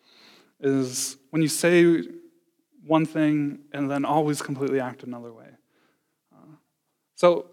is 0.61 1.17
when 1.31 1.43
you 1.43 1.49
say 1.49 2.03
one 2.85 3.07
thing 3.07 3.61
and 3.73 3.91
then 3.91 4.05
always 4.05 4.43
completely 4.43 4.81
act 4.81 5.03
another 5.03 5.33
way. 5.33 5.49
Uh, 6.33 6.57
so 7.15 7.47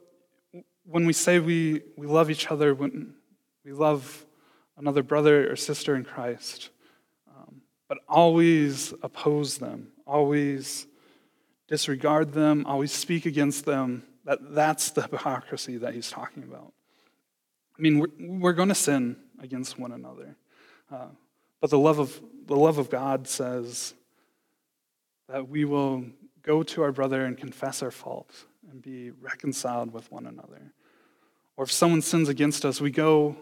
when 0.86 1.06
we 1.06 1.14
say 1.14 1.40
we, 1.40 1.82
we 1.96 2.08
love 2.08 2.32
each 2.32 2.50
other, 2.50 2.74
when 2.74 3.14
we 3.64 3.72
love 3.72 4.26
another 4.78 5.04
brother 5.04 5.52
or 5.52 5.56
sister 5.56 5.96
in 5.96 6.04
Christ, 6.04 6.70
um, 7.30 7.62
but 7.88 8.00
always 8.08 8.94
oppose 9.04 9.60
them, 9.60 9.90
always 10.08 10.88
disregard 11.70 12.34
them, 12.34 12.66
always 12.66 12.92
speak 12.92 13.26
against 13.26 13.64
them, 13.66 14.04
that, 14.26 14.40
that's 14.54 14.92
the 14.92 15.04
hypocrisy 15.04 15.78
that 15.78 15.94
he's 15.94 16.10
talking 16.10 16.44
about. 16.44 16.74
I 17.78 17.82
mean, 17.82 18.00
we're, 18.00 18.40
we're 18.40 18.54
going 18.54 18.70
to 18.70 18.76
sin 18.76 19.16
against 19.40 19.80
one 19.80 19.92
another. 19.92 20.36
Uh, 20.92 21.08
but 21.62 21.70
the 21.70 21.80
love, 21.80 22.00
of, 22.00 22.20
the 22.48 22.56
love 22.56 22.78
of 22.78 22.90
God 22.90 23.28
says 23.28 23.94
that 25.30 25.48
we 25.48 25.64
will 25.64 26.06
go 26.42 26.64
to 26.64 26.82
our 26.82 26.92
brother 26.92 27.26
and 27.26 27.38
confess 27.38 27.84
our 27.84 27.92
fault 27.92 28.46
and 28.72 28.82
be 28.82 29.12
reconciled 29.12 29.94
with 29.94 30.12
one 30.12 30.26
another. 30.26 30.74
Or 31.56 31.66
if 31.66 31.72
someone 31.72 32.02
sins 32.02 32.30
against 32.30 32.66
us, 32.66 32.82
we 32.82 32.92
go 32.92 33.38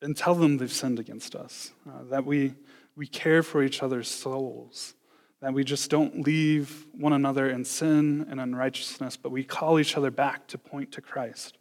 and 0.00 0.16
tell 0.16 0.34
them 0.34 0.56
they've 0.56 0.72
sinned 0.72 0.98
against 0.98 1.36
us, 1.36 1.72
uh, 1.88 2.02
that 2.10 2.24
we, 2.24 2.54
we 2.96 3.06
care 3.06 3.42
for 3.42 3.62
each 3.62 3.82
other's 3.82 4.08
souls, 4.08 4.94
that 5.42 5.52
we 5.52 5.64
just 5.64 5.90
don't 5.90 6.24
leave 6.24 6.86
one 6.92 7.12
another 7.12 7.50
in 7.50 7.64
sin 7.64 8.24
and 8.30 8.40
unrighteousness, 8.40 9.16
but 9.16 9.32
we 9.32 9.42
call 9.42 9.80
each 9.80 9.96
other 9.96 10.10
back 10.10 10.46
to 10.46 10.56
point 10.56 10.92
to 10.92 11.00
Christ, 11.00 11.58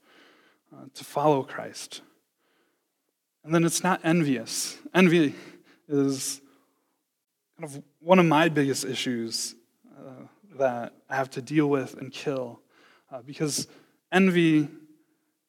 uh, 0.71 0.85
to 0.93 1.03
follow 1.03 1.41
Christ. 1.41 2.01
And 3.43 3.55
then 3.55 3.63
it's 3.63 3.83
not 3.83 3.99
envious. 4.03 4.77
Envy 4.93 5.33
is 5.89 6.41
kind 7.59 7.75
of 7.75 7.83
one 7.99 8.19
of 8.19 8.25
my 8.27 8.49
biggest 8.49 8.85
issues 8.85 9.55
uh, 9.97 10.27
that 10.59 10.93
I 11.09 11.15
have 11.15 11.31
to 11.31 11.41
deal 11.41 11.65
with 11.67 11.95
and 11.95 12.11
kill. 12.11 12.61
Uh, 13.11 13.23
because 13.23 13.67
envy, 14.11 14.67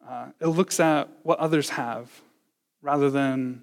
uh, 0.09 0.29
it 0.41 0.47
looks 0.47 0.81
at 0.81 1.11
what 1.23 1.39
others 1.39 1.69
have 1.69 2.11
rather 2.81 3.11
than 3.11 3.63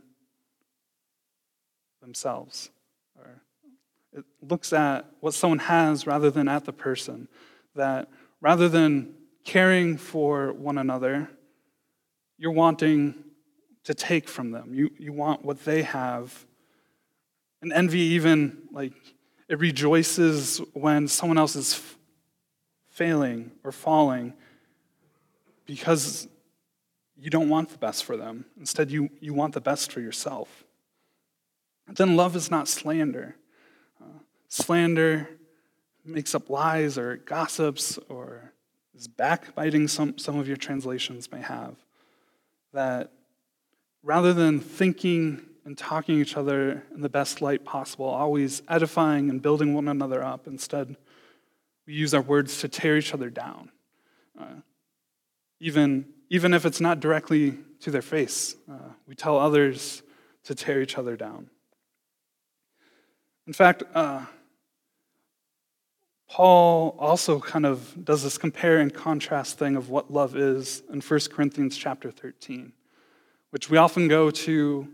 themselves. 2.01 2.69
Or 3.17 3.41
it 4.19 4.49
looks 4.49 4.73
at 4.73 5.05
what 5.19 5.34
someone 5.34 5.60
has 5.60 6.08
rather 6.08 6.29
than 6.29 6.47
at 6.47 6.65
the 6.65 6.73
person. 6.73 7.27
That 7.75 8.10
rather 8.41 8.69
than 8.69 9.13
caring 9.43 9.97
for 9.97 10.53
one 10.53 10.77
another, 10.77 11.29
you're 12.38 12.51
wanting 12.51 13.15
to 13.84 13.93
take 13.93 14.27
from 14.27 14.51
them. 14.51 14.73
You, 14.73 14.91
you 14.97 15.13
want 15.13 15.43
what 15.43 15.65
they 15.65 15.84
have. 15.84 16.45
And 17.62 17.73
envy, 17.73 17.99
even, 17.99 18.58
like, 18.71 18.93
it 19.49 19.60
rejoices 19.60 20.62
when 20.73 21.08
someone 21.08 21.38
else 21.38 21.55
is 21.55 21.73
f- 21.73 21.97
failing 22.89 23.51
or 23.63 23.71
falling 23.71 24.34
because 25.65 26.27
you 27.17 27.29
don't 27.29 27.49
want 27.49 27.69
the 27.69 27.77
best 27.77 28.05
for 28.05 28.15
them. 28.15 28.45
Instead, 28.58 28.91
you, 28.91 29.10
you 29.19 29.34
want 29.34 29.53
the 29.53 29.62
best 29.62 29.91
for 29.91 29.99
yourself. 29.99 30.63
Then 31.88 32.15
love 32.15 32.36
is 32.36 32.49
not 32.51 32.67
slander. 32.67 33.36
Slander 34.50 35.30
makes 36.04 36.34
up 36.34 36.50
lies 36.50 36.98
or 36.98 37.18
gossips 37.18 38.00
or 38.10 38.54
is 38.96 39.08
backbiting, 39.08 39.88
some, 39.88 40.18
some 40.18 40.38
of 40.38 40.48
your 40.48 40.58
translations 40.58 41.32
may 41.32 41.42
have. 41.42 41.76
That 42.74 43.12
rather 44.04 44.34
than 44.34 44.60
thinking 44.60 45.42
and 45.66 45.78
talking 45.78 46.20
each 46.20 46.36
other 46.36 46.84
in 46.94 47.02
the 47.02 47.10
best 47.10 47.42
light 47.42 47.64
possible, 47.64 48.06
always 48.06 48.62
edifying 48.68 49.30
and 49.30 49.42
building 49.42 49.74
one 49.74 49.88
another 49.88 50.24
up, 50.24 50.48
instead, 50.48 50.96
we 51.86 51.94
use 51.94 52.14
our 52.14 52.22
words 52.22 52.60
to 52.62 52.68
tear 52.68 52.98
each 52.98 53.14
other 53.14 53.30
down. 53.30 53.72
Uh, 54.40 54.62
even, 55.60 56.06
even 56.30 56.54
if 56.54 56.66
it's 56.66 56.82
not 56.82 57.00
directly 57.00 57.58
to 57.82 57.92
their 57.92 58.02
face, 58.02 58.56
uh, 58.72 58.94
we 59.08 59.16
tell 59.16 59.38
others 59.38 60.02
to 60.44 60.56
tear 60.56 60.82
each 60.82 60.98
other 60.98 61.16
down. 61.16 61.50
In 63.46 63.54
fact, 63.54 63.84
uh, 63.94 64.26
Paul 66.30 66.96
also 67.00 67.39
kind 67.39 67.65
of 67.65 68.06
does 68.06 68.24
this 68.24 68.38
compare 68.38 68.80
and 68.80 68.94
contrast 68.94 69.58
thing 69.58 69.76
of 69.76 69.89
what 69.89 70.12
love 70.12 70.36
is 70.36 70.84
in 70.92 71.02
1 71.02 71.20
Corinthians 71.32 71.76
chapter 71.76 72.12
13 72.12 72.74
which 73.52 73.70
we 73.70 73.78
often 73.78 74.08
go 74.08 74.30
to 74.30 74.88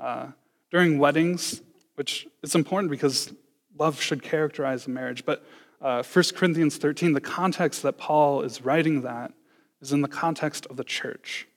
uh, 0.00 0.26
during 0.70 0.98
weddings, 0.98 1.62
which 1.94 2.26
is 2.42 2.54
important 2.54 2.90
because 2.90 3.32
love 3.78 4.00
should 4.00 4.22
characterize 4.22 4.86
a 4.86 4.90
marriage. 4.90 5.24
But 5.24 5.44
uh, 5.80 6.02
1 6.02 6.24
Corinthians 6.34 6.76
13, 6.76 7.12
the 7.12 7.20
context 7.20 7.82
that 7.82 7.98
Paul 7.98 8.42
is 8.42 8.62
writing 8.64 9.02
that 9.02 9.32
is 9.80 9.92
in 9.92 10.02
the 10.02 10.08
context 10.08 10.66
of 10.66 10.76
the 10.76 10.84
church, 10.84 11.48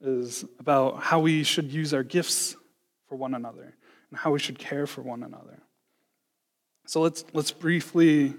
is 0.00 0.44
about 0.58 1.02
how 1.02 1.20
we 1.20 1.44
should 1.44 1.72
use 1.72 1.94
our 1.94 2.02
gifts 2.02 2.56
for 3.08 3.16
one 3.16 3.34
another 3.34 3.74
and 4.10 4.18
how 4.18 4.32
we 4.32 4.38
should 4.38 4.58
care 4.58 4.86
for 4.86 5.00
one 5.00 5.22
another. 5.22 5.62
So 6.86 7.00
let's, 7.00 7.24
let's 7.32 7.52
briefly 7.52 8.34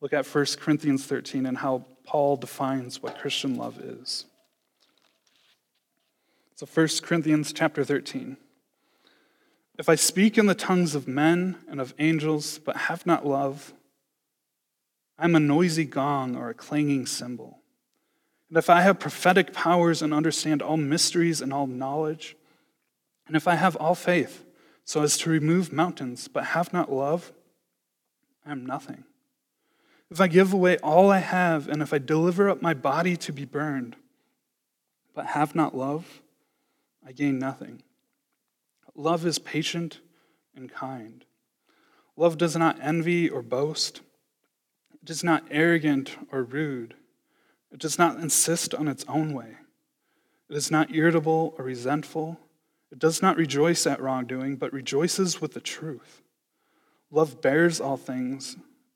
look 0.00 0.12
at 0.12 0.26
1 0.26 0.46
Corinthians 0.58 1.04
13 1.06 1.46
and 1.46 1.58
how 1.58 1.84
Paul 2.04 2.36
defines 2.36 3.02
what 3.02 3.18
Christian 3.18 3.56
love 3.56 3.78
is. 3.80 4.24
So 6.54 6.66
1 6.66 6.88
Corinthians 7.02 7.52
chapter 7.52 7.84
13. 7.84 8.36
If 9.78 9.88
I 9.88 9.94
speak 9.94 10.36
in 10.36 10.46
the 10.46 10.54
tongues 10.54 10.94
of 10.94 11.06
men 11.06 11.56
and 11.68 11.80
of 11.80 11.94
angels, 11.98 12.58
but 12.58 12.76
have 12.76 13.06
not 13.06 13.24
love, 13.24 13.72
I 15.18 15.24
am 15.24 15.36
a 15.36 15.40
noisy 15.40 15.84
gong 15.84 16.34
or 16.36 16.48
a 16.48 16.54
clanging 16.54 17.06
cymbal. 17.06 17.58
And 18.48 18.58
if 18.58 18.70
I 18.70 18.80
have 18.80 18.98
prophetic 18.98 19.52
powers 19.52 20.02
and 20.02 20.14
understand 20.14 20.62
all 20.62 20.76
mysteries 20.76 21.40
and 21.40 21.52
all 21.52 21.66
knowledge, 21.66 22.36
and 23.26 23.36
if 23.36 23.46
I 23.46 23.54
have 23.56 23.76
all 23.76 23.94
faith 23.94 24.44
so 24.84 25.02
as 25.02 25.18
to 25.18 25.30
remove 25.30 25.72
mountains, 25.72 26.28
but 26.28 26.44
have 26.44 26.72
not 26.72 26.90
love, 26.90 27.30
I 28.46 28.52
am 28.52 28.64
nothing. 28.64 29.04
If 30.10 30.20
I 30.20 30.26
give 30.26 30.52
away 30.52 30.78
all 30.78 31.10
I 31.10 31.18
have, 31.18 31.68
and 31.68 31.82
if 31.82 31.92
I 31.92 31.98
deliver 31.98 32.48
up 32.48 32.62
my 32.62 32.74
body 32.74 33.16
to 33.18 33.32
be 33.32 33.44
burned, 33.44 33.96
but 35.14 35.26
have 35.26 35.54
not 35.54 35.76
love, 35.76 36.22
I 37.06 37.12
gain 37.12 37.38
nothing. 37.38 37.82
Love 38.94 39.26
is 39.26 39.38
patient 39.38 40.00
and 40.56 40.72
kind. 40.72 41.24
Love 42.16 42.38
does 42.38 42.56
not 42.56 42.78
envy 42.80 43.28
or 43.28 43.42
boast. 43.42 44.00
It 45.02 45.10
is 45.10 45.22
not 45.22 45.44
arrogant 45.50 46.16
or 46.32 46.42
rude. 46.42 46.94
It 47.70 47.78
does 47.78 47.98
not 47.98 48.18
insist 48.18 48.74
on 48.74 48.88
its 48.88 49.04
own 49.08 49.34
way. 49.34 49.56
It 50.50 50.56
is 50.56 50.70
not 50.70 50.94
irritable 50.94 51.54
or 51.58 51.64
resentful. 51.64 52.40
It 52.90 52.98
does 52.98 53.20
not 53.20 53.36
rejoice 53.36 53.86
at 53.86 54.00
wrongdoing, 54.00 54.56
but 54.56 54.72
rejoices 54.72 55.40
with 55.40 55.52
the 55.52 55.60
truth. 55.60 56.22
Love 57.10 57.40
bears 57.40 57.80
all 57.80 57.96
things, 57.96 58.56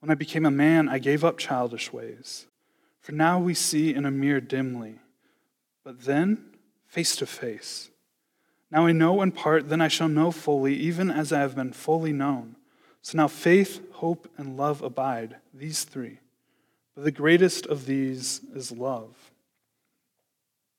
When 0.00 0.10
I 0.10 0.14
became 0.14 0.46
a 0.46 0.50
man, 0.50 0.88
I 0.88 0.98
gave 0.98 1.24
up 1.24 1.38
childish 1.38 1.92
ways. 1.92 2.46
For 3.00 3.12
now 3.12 3.38
we 3.38 3.54
see 3.54 3.94
in 3.94 4.04
a 4.04 4.10
mirror 4.10 4.40
dimly 4.40 5.00
but 5.86 6.00
then 6.00 6.42
face 6.88 7.14
to 7.14 7.26
face. 7.26 7.90
Now 8.72 8.86
I 8.86 8.92
know 8.92 9.22
in 9.22 9.30
part, 9.30 9.68
then 9.68 9.80
I 9.80 9.86
shall 9.86 10.08
know 10.08 10.32
fully, 10.32 10.74
even 10.74 11.12
as 11.12 11.32
I 11.32 11.38
have 11.38 11.54
been 11.54 11.72
fully 11.72 12.12
known. 12.12 12.56
So 13.02 13.16
now 13.16 13.28
faith, 13.28 13.80
hope, 13.92 14.28
and 14.36 14.56
love 14.56 14.82
abide, 14.82 15.36
these 15.54 15.84
three. 15.84 16.18
But 16.96 17.04
the 17.04 17.12
greatest 17.12 17.66
of 17.66 17.86
these 17.86 18.40
is 18.52 18.72
love. 18.72 19.14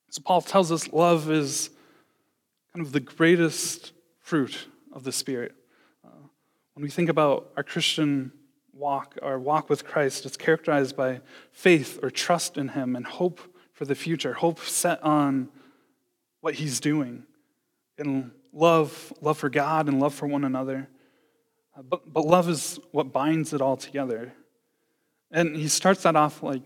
So 0.10 0.22
Paul 0.22 0.42
tells 0.42 0.74
us 0.74 0.92
love 0.92 1.32
is 1.32 1.70
kind 2.74 2.86
of 2.86 2.92
the 2.92 3.00
greatest 3.00 3.94
fruit 4.20 4.68
of 4.92 5.06
the 5.06 5.14
Spirit. 5.14 5.56
Uh, 6.06 6.28
when 6.74 6.84
we 6.84 6.90
think 6.90 7.08
about 7.08 7.50
our 7.56 7.64
Christian 7.64 8.34
walk, 8.78 9.18
our 9.22 9.40
walk 9.40 9.70
with 9.70 9.86
Christ, 9.86 10.26
it's 10.26 10.38
characterized 10.38 10.96
by 10.96 11.22
faith 11.52 12.00
or 12.02 12.10
trust 12.10 12.58
in 12.58 12.70
Him 12.70 12.96
and 12.96 13.06
hope 13.06 13.40
for 13.74 13.86
the 13.86 13.96
future, 13.96 14.34
hope 14.34 14.60
set 14.60 15.02
on 15.04 15.50
what 16.42 16.56
He's 16.56 16.80
doing, 16.80 17.24
and 17.98 18.32
love, 18.54 19.12
love 19.22 19.38
for 19.38 19.50
God 19.50 19.88
and 19.88 20.00
love 20.00 20.14
for 20.14 20.28
one 20.28 20.44
another. 20.44 20.88
Uh, 21.78 21.82
but, 21.82 22.12
but 22.12 22.26
love 22.26 22.50
is 22.50 22.80
what 22.92 23.12
binds 23.12 23.54
it 23.54 23.62
all 23.62 23.78
together. 23.78 24.34
And 25.32 25.56
he 25.56 25.68
starts 25.68 26.04
that 26.04 26.16
off 26.16 26.42
like, 26.42 26.62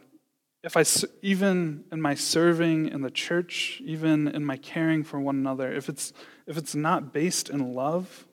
if 0.63 0.77
I, 0.77 0.85
even 1.23 1.85
in 1.91 2.01
my 2.01 2.13
serving 2.13 2.89
in 2.89 3.01
the 3.01 3.09
church, 3.09 3.81
even 3.83 4.27
in 4.27 4.45
my 4.45 4.57
caring 4.57 5.03
for 5.03 5.19
one 5.19 5.35
another, 5.35 5.73
if 5.73 5.89
it's, 5.89 6.13
if 6.45 6.55
it's 6.55 6.75
not 6.75 7.11
based 7.11 7.49
in 7.49 7.73
love, 7.73 8.27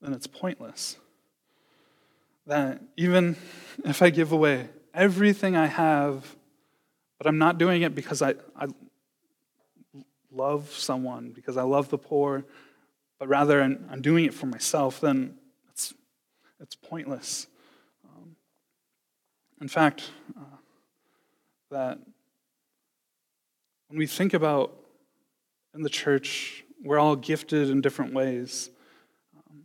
then 0.00 0.14
it's 0.14 0.26
pointless. 0.26 0.96
That 2.48 2.80
even 2.96 3.36
if 3.84 4.00
I 4.00 4.08
give 4.08 4.32
away 4.32 4.70
everything 4.94 5.54
I 5.54 5.66
have, 5.66 6.34
but 7.18 7.26
I'm 7.26 7.36
not 7.36 7.58
doing 7.58 7.82
it 7.82 7.94
because 7.94 8.22
I, 8.22 8.36
I 8.56 8.68
love 10.32 10.70
someone, 10.70 11.32
because 11.32 11.58
I 11.58 11.62
love 11.62 11.90
the 11.90 11.98
poor, 11.98 12.46
but 13.18 13.28
rather 13.28 13.60
I'm, 13.60 13.86
I'm 13.90 14.00
doing 14.00 14.24
it 14.24 14.32
for 14.32 14.46
myself, 14.46 14.98
then 14.98 15.34
it's, 15.70 15.92
it's 16.58 16.74
pointless. 16.74 17.48
Um, 18.02 18.34
in 19.60 19.68
fact, 19.68 20.10
uh, 20.34 20.56
that 21.70 21.98
when 23.88 23.98
we 23.98 24.06
think 24.06 24.32
about 24.32 24.74
in 25.74 25.82
the 25.82 25.90
church, 25.90 26.64
we're 26.82 26.98
all 26.98 27.14
gifted 27.14 27.68
in 27.68 27.82
different 27.82 28.14
ways. 28.14 28.70
Um, 29.36 29.64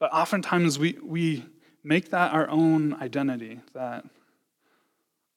but 0.00 0.12
oftentimes 0.12 0.80
we, 0.80 0.98
we 1.00 1.44
make 1.84 2.10
that 2.10 2.32
our 2.32 2.48
own 2.48 2.94
identity, 2.94 3.60
that 3.74 4.04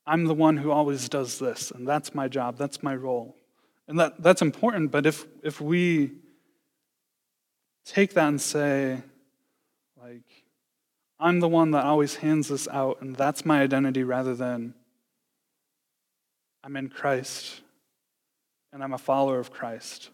I'm 0.05 0.25
the 0.25 0.33
one 0.33 0.57
who 0.57 0.71
always 0.71 1.09
does 1.09 1.37
this, 1.37 1.69
and 1.69 1.87
that's 1.87 2.15
my 2.15 2.27
job, 2.27 2.57
that's 2.57 2.81
my 2.81 2.95
role. 2.95 3.35
And 3.87 3.99
that, 3.99 4.21
that's 4.23 4.41
important, 4.41 4.91
but 4.91 5.05
if, 5.05 5.25
if 5.43 5.61
we 5.61 6.11
take 7.85 8.13
that 8.13 8.27
and 8.27 8.41
say, 8.41 9.01
like, 10.01 10.23
I'm 11.19 11.39
the 11.39 11.47
one 11.47 11.71
that 11.71 11.83
always 11.83 12.15
hands 12.15 12.47
this 12.47 12.67
out, 12.69 13.01
and 13.01 13.15
that's 13.15 13.45
my 13.45 13.61
identity 13.61 14.03
rather 14.03 14.33
than 14.33 14.73
I'm 16.63 16.75
in 16.75 16.89
Christ 16.89 17.61
and 18.73 18.83
I'm 18.83 18.93
a 18.93 18.97
follower 18.97 19.39
of 19.39 19.51
Christ. 19.51 20.09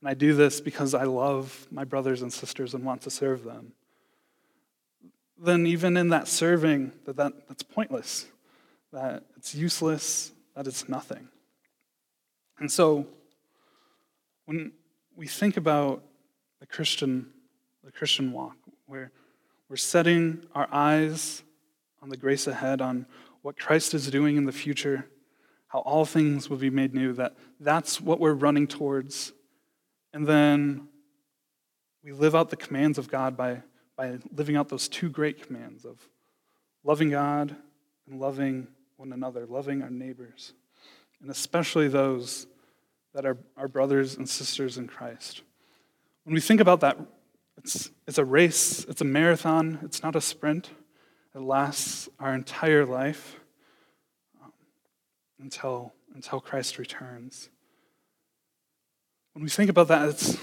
And 0.00 0.08
I 0.08 0.14
do 0.14 0.34
this 0.34 0.60
because 0.60 0.94
I 0.94 1.04
love 1.04 1.66
my 1.70 1.84
brothers 1.84 2.22
and 2.22 2.32
sisters 2.32 2.74
and 2.74 2.84
want 2.84 3.02
to 3.02 3.10
serve 3.10 3.44
them. 3.44 3.72
Then, 5.38 5.66
even 5.66 5.96
in 5.96 6.08
that 6.10 6.28
serving, 6.28 6.92
that, 7.04 7.16
that 7.16 7.48
that's 7.48 7.62
pointless, 7.62 8.26
that 8.92 9.24
it's 9.36 9.54
useless, 9.54 10.32
that 10.54 10.66
it's 10.66 10.88
nothing. 10.88 11.28
And 12.58 12.70
so, 12.70 13.06
when 14.44 14.72
we 15.16 15.26
think 15.26 15.56
about 15.56 16.02
the 16.60 16.66
Christian, 16.66 17.26
the 17.82 17.92
Christian 17.92 18.32
walk, 18.32 18.56
where 18.86 19.10
we're 19.68 19.76
setting 19.76 20.44
our 20.54 20.68
eyes 20.70 21.42
on 22.02 22.08
the 22.08 22.16
grace 22.16 22.46
ahead, 22.46 22.80
on 22.80 23.06
what 23.42 23.58
Christ 23.58 23.94
is 23.94 24.10
doing 24.10 24.36
in 24.36 24.44
the 24.44 24.52
future, 24.52 25.06
how 25.68 25.80
all 25.80 26.04
things 26.04 26.50
will 26.50 26.58
be 26.58 26.70
made 26.70 26.94
new, 26.94 27.12
that 27.14 27.34
that's 27.58 28.00
what 28.00 28.20
we're 28.20 28.34
running 28.34 28.66
towards. 28.66 29.32
And 30.12 30.26
then 30.26 30.88
we 32.04 32.12
live 32.12 32.34
out 32.34 32.50
the 32.50 32.56
commands 32.56 32.98
of 32.98 33.08
God 33.08 33.36
by, 33.36 33.62
by 34.02 34.18
living 34.34 34.56
out 34.56 34.68
those 34.68 34.88
two 34.88 35.08
great 35.08 35.46
commands 35.46 35.84
of 35.84 35.96
loving 36.82 37.10
God 37.10 37.54
and 38.08 38.18
loving 38.18 38.66
one 38.96 39.12
another, 39.12 39.46
loving 39.46 39.80
our 39.80 39.90
neighbors, 39.90 40.54
and 41.20 41.30
especially 41.30 41.86
those 41.86 42.48
that 43.14 43.24
are 43.24 43.38
our 43.56 43.68
brothers 43.68 44.16
and 44.16 44.28
sisters 44.28 44.76
in 44.76 44.88
Christ. 44.88 45.42
When 46.24 46.34
we 46.34 46.40
think 46.40 46.60
about 46.60 46.80
that, 46.80 46.98
it's, 47.56 47.92
it's 48.08 48.18
a 48.18 48.24
race, 48.24 48.84
it's 48.88 49.00
a 49.00 49.04
marathon, 49.04 49.78
it's 49.84 50.02
not 50.02 50.16
a 50.16 50.20
sprint. 50.20 50.70
It 51.32 51.40
lasts 51.40 52.08
our 52.18 52.34
entire 52.34 52.84
life 52.84 53.38
um, 54.42 54.52
until, 55.40 55.92
until 56.12 56.40
Christ 56.40 56.76
returns. 56.76 57.50
When 59.34 59.44
we 59.44 59.48
think 59.48 59.70
about 59.70 59.86
that, 59.88 60.08
it's, 60.08 60.36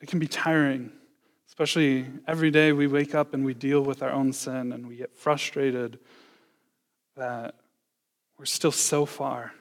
it 0.00 0.08
can 0.08 0.18
be 0.18 0.28
tiring, 0.28 0.92
especially 1.52 2.06
every 2.26 2.50
day 2.50 2.72
we 2.72 2.86
wake 2.86 3.14
up 3.14 3.34
and 3.34 3.44
we 3.44 3.52
deal 3.52 3.82
with 3.82 4.02
our 4.02 4.08
own 4.08 4.32
sin 4.32 4.72
and 4.72 4.88
we 4.88 4.96
get 4.96 5.14
frustrated 5.14 5.98
that 7.14 7.56
we're 8.38 8.46
still 8.46 8.72
so 8.72 9.04
far 9.04 9.52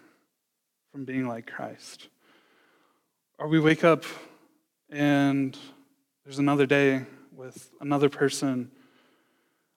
from 0.89 1.03
being 1.03 1.27
like 1.27 1.45
Christ. 1.45 2.07
Or 3.37 3.49
we 3.49 3.59
wake 3.59 3.83
up 3.83 4.05
and 4.89 5.57
there's 6.23 6.39
another 6.39 6.65
day 6.65 7.03
with 7.35 7.69
another 7.81 8.07
person 8.07 8.71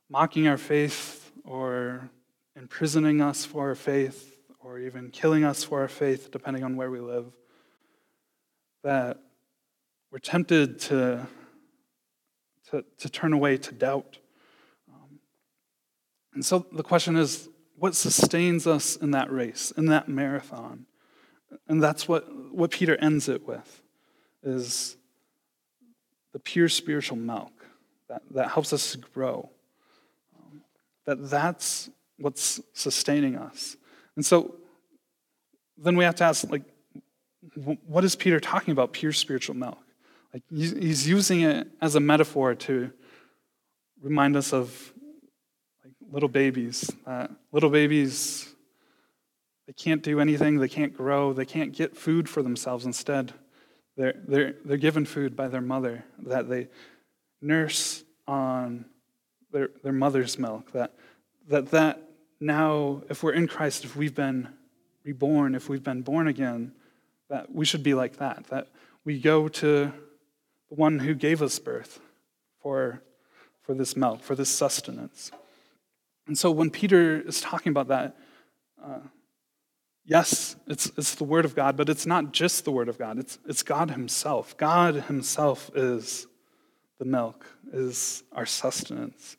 mocking 0.08 0.46
our 0.46 0.56
faith 0.56 1.32
or 1.44 2.10
imprisoning 2.54 3.20
us 3.20 3.44
for 3.44 3.70
our 3.70 3.74
faith 3.74 4.38
or 4.60 4.78
even 4.78 5.10
killing 5.10 5.42
us 5.42 5.64
for 5.64 5.80
our 5.80 5.88
faith, 5.88 6.30
depending 6.30 6.62
on 6.62 6.76
where 6.76 6.92
we 6.92 7.00
live, 7.00 7.32
that 8.84 9.18
we're 10.12 10.20
tempted 10.20 10.78
to, 10.78 11.26
to, 12.74 12.84
to 12.98 13.08
turn 13.08 13.32
away 13.32 13.56
to 13.56 13.72
doubt. 13.72 14.18
Um, 14.88 15.20
and 16.34 16.44
so 16.44 16.66
the 16.72 16.82
question 16.82 17.16
is 17.16 17.48
what 17.76 17.94
sustains 17.94 18.66
us 18.66 18.96
in 18.96 19.12
that 19.12 19.30
race, 19.30 19.72
in 19.76 19.86
that 19.86 20.08
marathon? 20.08 20.86
And 21.68 21.82
that's 21.82 22.08
what, 22.08 22.24
what 22.52 22.72
Peter 22.72 22.96
ends 22.96 23.28
it 23.28 23.46
with 23.46 23.82
is 24.42 24.96
the 26.32 26.40
pure 26.40 26.68
spiritual 26.68 27.16
milk 27.16 27.52
that, 28.08 28.22
that 28.32 28.50
helps 28.50 28.72
us 28.72 28.92
to 28.92 28.98
grow. 28.98 29.50
Um, 30.36 30.62
that 31.06 31.30
that's 31.30 31.90
what's 32.18 32.60
sustaining 32.72 33.36
us. 33.36 33.76
And 34.16 34.26
so 34.26 34.56
then 35.78 35.96
we 35.96 36.04
have 36.04 36.16
to 36.16 36.24
ask, 36.24 36.50
like, 36.50 36.62
what 37.86 38.04
is 38.04 38.16
Peter 38.16 38.40
talking 38.40 38.72
about, 38.72 38.92
pure 38.92 39.12
spiritual 39.12 39.54
milk? 39.54 39.83
He's 40.50 41.06
using 41.06 41.42
it 41.42 41.68
as 41.80 41.94
a 41.94 42.00
metaphor 42.00 42.54
to 42.54 42.90
remind 44.02 44.36
us 44.36 44.52
of 44.52 44.92
like 45.84 45.92
little 46.10 46.28
babies. 46.28 46.90
Uh, 47.06 47.28
little 47.52 47.70
babies, 47.70 48.52
they 49.66 49.72
can't 49.72 50.02
do 50.02 50.20
anything, 50.20 50.58
they 50.58 50.68
can't 50.68 50.96
grow, 50.96 51.32
they 51.32 51.44
can't 51.44 51.72
get 51.72 51.96
food 51.96 52.28
for 52.28 52.42
themselves. 52.42 52.84
Instead, 52.84 53.32
they're, 53.96 54.14
they're, 54.26 54.54
they're 54.64 54.76
given 54.76 55.04
food 55.04 55.36
by 55.36 55.48
their 55.48 55.60
mother 55.60 56.04
that 56.18 56.48
they 56.48 56.68
nurse 57.40 58.02
on 58.26 58.86
their, 59.52 59.70
their 59.82 59.92
mother's 59.92 60.38
milk. 60.38 60.72
That, 60.72 60.94
that, 61.48 61.70
that 61.70 62.02
now, 62.40 63.02
if 63.08 63.22
we're 63.22 63.32
in 63.32 63.46
Christ, 63.46 63.84
if 63.84 63.94
we've 63.94 64.14
been 64.14 64.48
reborn, 65.04 65.54
if 65.54 65.68
we've 65.68 65.82
been 65.82 66.02
born 66.02 66.26
again, 66.26 66.72
that 67.28 67.54
we 67.54 67.64
should 67.64 67.82
be 67.82 67.94
like 67.94 68.16
that. 68.16 68.46
That 68.48 68.68
we 69.04 69.20
go 69.20 69.48
to 69.48 69.92
the 70.68 70.74
one 70.74 70.98
who 71.00 71.14
gave 71.14 71.42
us 71.42 71.58
birth 71.58 72.00
for, 72.62 73.02
for 73.62 73.74
this 73.74 73.96
milk, 73.96 74.22
for 74.22 74.34
this 74.34 74.48
sustenance. 74.48 75.30
And 76.26 76.38
so 76.38 76.50
when 76.50 76.70
Peter 76.70 77.20
is 77.20 77.40
talking 77.40 77.70
about 77.70 77.88
that, 77.88 78.16
uh, 78.82 79.00
yes, 80.04 80.56
it's, 80.66 80.90
it's 80.96 81.14
the 81.14 81.24
Word 81.24 81.44
of 81.44 81.54
God, 81.54 81.76
but 81.76 81.88
it's 81.88 82.06
not 82.06 82.32
just 82.32 82.64
the 82.64 82.72
Word 82.72 82.88
of 82.88 82.98
God, 82.98 83.18
it's, 83.18 83.38
it's 83.46 83.62
God 83.62 83.90
Himself. 83.90 84.56
God 84.56 84.94
Himself 84.94 85.70
is 85.74 86.26
the 86.98 87.04
milk, 87.04 87.46
is 87.72 88.22
our 88.32 88.46
sustenance. 88.46 89.36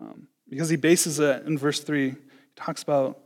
Um, 0.00 0.28
because 0.48 0.68
He 0.68 0.76
bases 0.76 1.18
it 1.18 1.44
in 1.46 1.58
verse 1.58 1.80
3, 1.80 2.10
He 2.10 2.16
talks 2.54 2.82
about 2.82 3.18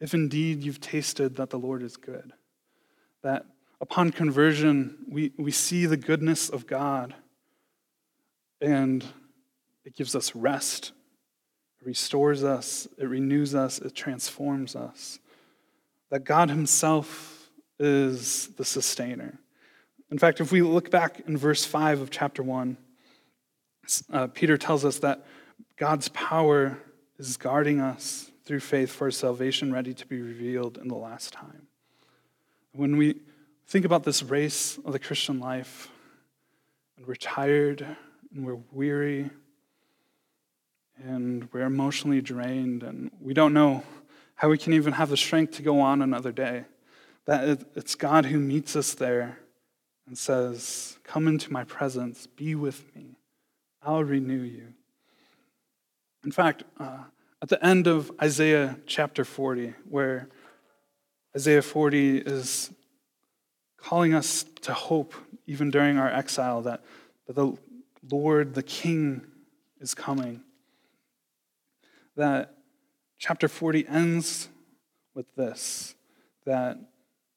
if 0.00 0.14
indeed 0.14 0.62
you've 0.62 0.80
tasted 0.80 1.36
that 1.36 1.50
the 1.50 1.58
Lord 1.58 1.82
is 1.82 1.96
good. 1.96 2.32
That 3.22 3.44
upon 3.80 4.10
conversion, 4.10 4.98
we, 5.08 5.32
we 5.38 5.50
see 5.50 5.86
the 5.86 5.96
goodness 5.96 6.48
of 6.48 6.66
God 6.66 7.14
and 8.60 9.04
it 9.84 9.96
gives 9.96 10.14
us 10.14 10.34
rest. 10.34 10.92
It 11.80 11.86
restores 11.86 12.44
us, 12.44 12.86
it 12.98 13.06
renews 13.06 13.54
us, 13.54 13.78
it 13.78 13.94
transforms 13.94 14.76
us. 14.76 15.18
That 16.10 16.24
God 16.24 16.50
Himself 16.50 17.50
is 17.78 18.48
the 18.56 18.64
sustainer. 18.64 19.38
In 20.10 20.18
fact, 20.18 20.40
if 20.40 20.52
we 20.52 20.60
look 20.60 20.90
back 20.90 21.22
in 21.26 21.36
verse 21.36 21.64
5 21.64 22.00
of 22.00 22.10
chapter 22.10 22.42
1, 22.42 22.76
uh, 24.12 24.26
Peter 24.28 24.58
tells 24.58 24.84
us 24.84 24.98
that 24.98 25.24
God's 25.76 26.08
power 26.08 26.78
is 27.18 27.36
guarding 27.36 27.80
us 27.80 28.30
through 28.44 28.60
faith 28.60 28.90
for 28.90 29.10
salvation 29.10 29.72
ready 29.72 29.94
to 29.94 30.06
be 30.06 30.20
revealed 30.20 30.76
in 30.78 30.88
the 30.88 30.96
last 30.96 31.32
time. 31.32 31.68
When 32.72 32.96
we 32.96 33.20
think 33.70 33.84
about 33.84 34.02
this 34.02 34.20
race 34.24 34.80
of 34.84 34.92
the 34.92 34.98
Christian 34.98 35.38
life, 35.38 35.88
and 36.96 37.06
we're 37.06 37.14
tired 37.14 37.86
and 38.34 38.44
we're 38.44 38.58
weary 38.72 39.30
and 41.04 41.48
we're 41.52 41.62
emotionally 41.62 42.20
drained 42.20 42.82
and 42.82 43.12
we 43.20 43.32
don't 43.32 43.54
know 43.54 43.84
how 44.34 44.48
we 44.48 44.58
can 44.58 44.72
even 44.72 44.94
have 44.94 45.08
the 45.08 45.16
strength 45.16 45.52
to 45.52 45.62
go 45.62 45.80
on 45.80 46.02
another 46.02 46.32
day, 46.32 46.64
that 47.26 47.64
it's 47.76 47.94
God 47.94 48.24
who 48.26 48.40
meets 48.40 48.74
us 48.74 48.94
there 48.94 49.38
and 50.04 50.18
says, 50.18 50.98
Come 51.04 51.28
into 51.28 51.52
my 51.52 51.62
presence, 51.62 52.26
be 52.26 52.56
with 52.56 52.84
me, 52.96 53.18
I'll 53.84 54.02
renew 54.02 54.42
you. 54.42 54.74
In 56.24 56.32
fact, 56.32 56.64
uh, 56.80 57.04
at 57.40 57.50
the 57.50 57.64
end 57.64 57.86
of 57.86 58.10
Isaiah 58.20 58.80
chapter 58.86 59.24
40, 59.24 59.74
where 59.88 60.28
Isaiah 61.36 61.62
40 61.62 62.18
is 62.18 62.72
calling 63.82 64.14
us 64.14 64.44
to 64.62 64.72
hope 64.72 65.14
even 65.46 65.70
during 65.70 65.98
our 65.98 66.10
exile 66.10 66.62
that, 66.62 66.82
that 67.26 67.34
the 67.34 67.56
Lord, 68.10 68.54
the 68.54 68.62
King, 68.62 69.26
is 69.80 69.94
coming. 69.94 70.42
That 72.16 72.54
chapter 73.18 73.48
40 73.48 73.88
ends 73.88 74.48
with 75.14 75.34
this 75.34 75.94
that 76.46 76.78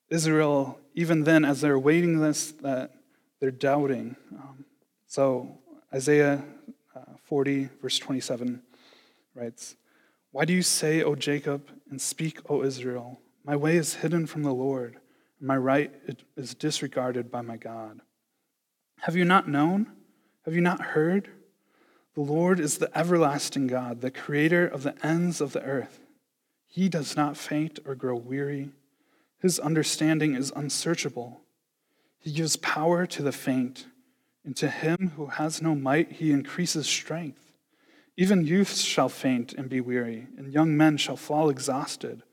Israel, 0.10 0.80
even 0.96 1.24
then, 1.24 1.44
as 1.44 1.62
they're 1.62 1.80
waiting 1.80 2.20
this, 2.20 2.52
that 2.62 2.94
they're 3.40 3.52
doubting. 3.52 4.16
Um, 4.32 4.66
so 5.08 5.58
Isaiah 5.94 6.44
uh, 6.96 7.02
40, 7.24 7.70
verse 7.82 8.00
27 8.00 8.62
writes, 9.36 9.76
Why 10.32 10.46
do 10.46 10.54
you 10.54 10.62
say, 10.62 11.04
O 11.04 11.16
Jacob, 11.16 11.70
and 11.90 12.02
speak, 12.02 12.40
O 12.50 12.64
Israel? 12.64 13.20
My 13.44 13.56
way 13.56 13.76
is 13.76 13.96
hidden 13.96 14.26
from 14.26 14.44
the 14.44 14.54
Lord, 14.54 14.98
my 15.44 15.58
right 15.58 15.94
is 16.38 16.56
disregarded 16.56 17.30
by 17.30 17.42
my 17.42 17.58
God. 17.58 18.00
Have 19.02 19.16
you 19.16 19.26
not 19.26 19.50
known? 19.50 19.92
Have 20.46 20.56
you 20.56 20.62
not 20.62 20.80
heard? 20.82 21.30
The 22.16 22.22
Lord 22.22 22.60
is 22.60 22.78
the 22.78 22.96
everlasting 22.98 23.68
God, 23.68 24.02
the 24.02 24.12
creator 24.12 24.66
of 24.66 24.84
the 24.84 24.96
ends 25.06 25.42
of 25.42 25.52
the 25.52 25.62
earth. 25.64 26.00
He 26.66 26.88
does 26.88 27.18
not 27.18 27.36
faint 27.36 27.80
or 27.86 27.94
grow 27.94 28.16
weary. 28.16 28.70
His 29.40 29.60
understanding 29.60 30.34
is 30.36 30.54
unsearchable. 30.56 31.42
He 32.20 32.32
gives 32.32 32.56
power 32.56 33.06
to 33.08 33.22
the 33.22 33.34
faint, 33.34 33.88
and 34.46 34.56
to 34.56 34.70
him 34.70 35.14
who 35.18 35.26
has 35.26 35.62
no 35.62 35.76
might, 35.76 36.14
he 36.14 36.32
increases 36.32 36.88
strength. 36.88 37.52
Even 38.16 38.46
youths 38.46 38.82
shall 38.82 39.10
faint 39.10 39.54
and 39.54 39.70
be 39.70 39.82
weary, 39.82 40.28
and 40.38 40.54
young 40.54 40.78
men 40.78 40.96
shall 40.96 41.18
fall 41.18 41.50
exhausted. 41.50 42.24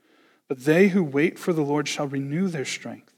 But 0.50 0.64
they 0.64 0.88
who 0.88 1.04
wait 1.04 1.38
for 1.38 1.52
the 1.52 1.62
Lord 1.62 1.86
shall 1.86 2.08
renew 2.08 2.48
their 2.48 2.64
strength. 2.64 3.14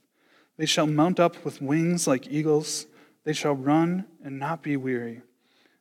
They 0.58 0.66
shall 0.66 0.86
mount 0.86 1.18
up 1.18 1.46
with 1.46 1.62
wings 1.62 2.06
like 2.06 2.28
eagles. 2.28 2.84
They 3.24 3.32
shall 3.32 3.54
run 3.54 4.04
and 4.22 4.38
not 4.38 4.62
be 4.62 4.76
weary. 4.76 5.22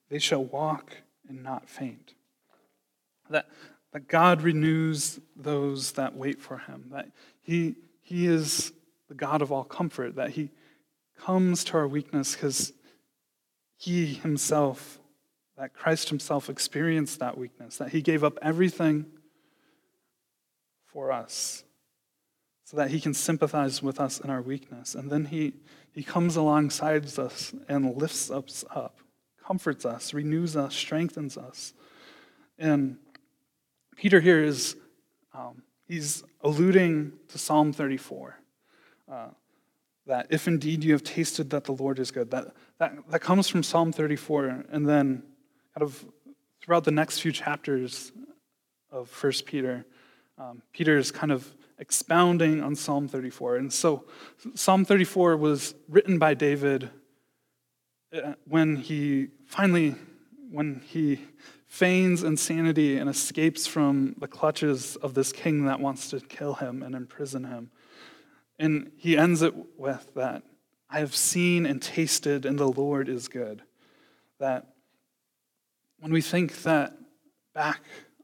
They 0.10 0.18
shall 0.18 0.46
walk 0.46 0.94
and 1.28 1.44
not 1.44 1.68
faint. 1.68 2.14
That, 3.30 3.50
that 3.92 4.08
God 4.08 4.44
renews 4.44 5.20
those 5.36 5.92
that 5.92 6.16
wait 6.16 6.42
for 6.42 6.60
him. 6.60 6.86
That 6.94 7.12
he, 7.42 7.76
he 8.02 8.28
is 8.28 8.72
the 9.10 9.16
God 9.16 9.42
of 9.42 9.52
all 9.52 9.66
comfort. 9.66 10.16
That 10.16 10.30
he 10.30 10.52
comes 11.20 11.66
to 11.66 11.78
our 11.80 11.88
weakness 11.90 12.34
because 12.34 12.72
he 13.76 14.06
himself 14.06 15.00
that 15.58 15.74
Christ 15.74 16.08
himself 16.08 16.50
experienced 16.50 17.20
that 17.20 17.38
weakness, 17.38 17.78
that 17.78 17.90
he 17.90 18.02
gave 18.02 18.24
up 18.24 18.40
everything 18.42 19.06
for 20.92 21.12
us 21.12 21.64
so 22.72 22.78
that 22.78 22.90
he 22.90 23.02
can 23.02 23.14
sympathize 23.14 23.84
with 23.84 24.00
us 24.00 24.20
in 24.20 24.30
our 24.30 24.42
weakness. 24.42 24.96
And 24.96 25.10
then 25.10 25.26
he, 25.26 25.54
he 25.92 26.04
comes 26.04 26.38
alongside 26.38 27.06
us 27.20 27.54
and 27.68 27.98
lifts 27.98 28.32
us 28.32 28.64
up, 28.74 29.00
comforts 29.46 29.86
us, 29.86 30.14
renews 30.14 30.56
us, 30.56 30.74
strengthens 30.74 31.38
us. 31.38 31.74
And 32.58 32.98
Peter 33.98 34.22
here 34.22 34.42
is, 34.42 34.78
um, 35.34 35.64
he's 35.86 36.24
alluding 36.42 37.12
to 37.28 37.38
Psalm 37.38 37.74
34. 37.74 38.38
Uh, 39.12 39.28
that 40.08 40.28
if 40.30 40.48
indeed 40.48 40.84
you 40.84 40.94
have 40.94 41.04
tasted 41.04 41.50
that 41.50 41.66
the 41.66 41.74
Lord 41.74 42.00
is 42.00 42.10
good, 42.10 42.32
that, 42.32 42.54
that, 42.80 42.94
that 43.10 43.20
comes 43.20 43.48
from 43.48 43.64
Psalm 43.64 43.92
34. 43.92 44.66
And 44.72 44.88
then 44.88 45.24
kind 45.78 45.84
of 45.84 46.06
throughout 46.62 46.86
the 46.86 46.92
next 46.92 47.20
few 47.20 47.34
chapters 47.34 48.14
of 48.92 49.10
First 49.10 49.46
Peter, 49.46 49.86
um, 50.42 50.62
Peter 50.74 50.98
is 50.98 51.12
kind 51.12 51.32
of 51.32 51.54
expounding 51.78 52.64
on 52.64 52.76
Psalm 52.76 53.08
34. 53.08 53.58
And 53.58 53.72
so 53.72 54.06
Psalm 54.56 54.86
34 54.86 55.38
was 55.38 55.76
written 55.88 56.18
by 56.18 56.34
David 56.34 56.90
uh, 58.16 58.34
when 58.48 58.76
he 58.76 59.28
finally, 59.46 59.96
when 60.50 60.82
he 60.86 61.20
feigns 61.68 62.24
insanity 62.24 62.98
and 62.98 63.10
escapes 63.10 63.68
from 63.68 64.16
the 64.18 64.28
clutches 64.28 64.96
of 64.98 65.14
this 65.14 65.32
king 65.32 65.66
that 65.66 65.80
wants 65.80 66.10
to 66.10 66.20
kill 66.20 66.56
him 66.56 66.82
and 66.82 66.96
imprison 66.96 67.44
him. 67.44 67.70
And 68.58 68.92
he 68.98 69.18
ends 69.18 69.42
it 69.42 69.54
with 69.78 70.14
that 70.16 70.44
I 70.90 71.00
have 71.00 71.16
seen 71.16 71.66
and 71.66 71.82
tasted, 71.82 72.46
and 72.46 72.60
the 72.60 72.68
Lord 72.68 73.08
is 73.08 73.30
good. 73.30 73.62
That 74.40 74.74
when 76.00 76.12
we 76.12 76.22
think 76.22 76.64
that 76.64 76.98
back 77.54 77.82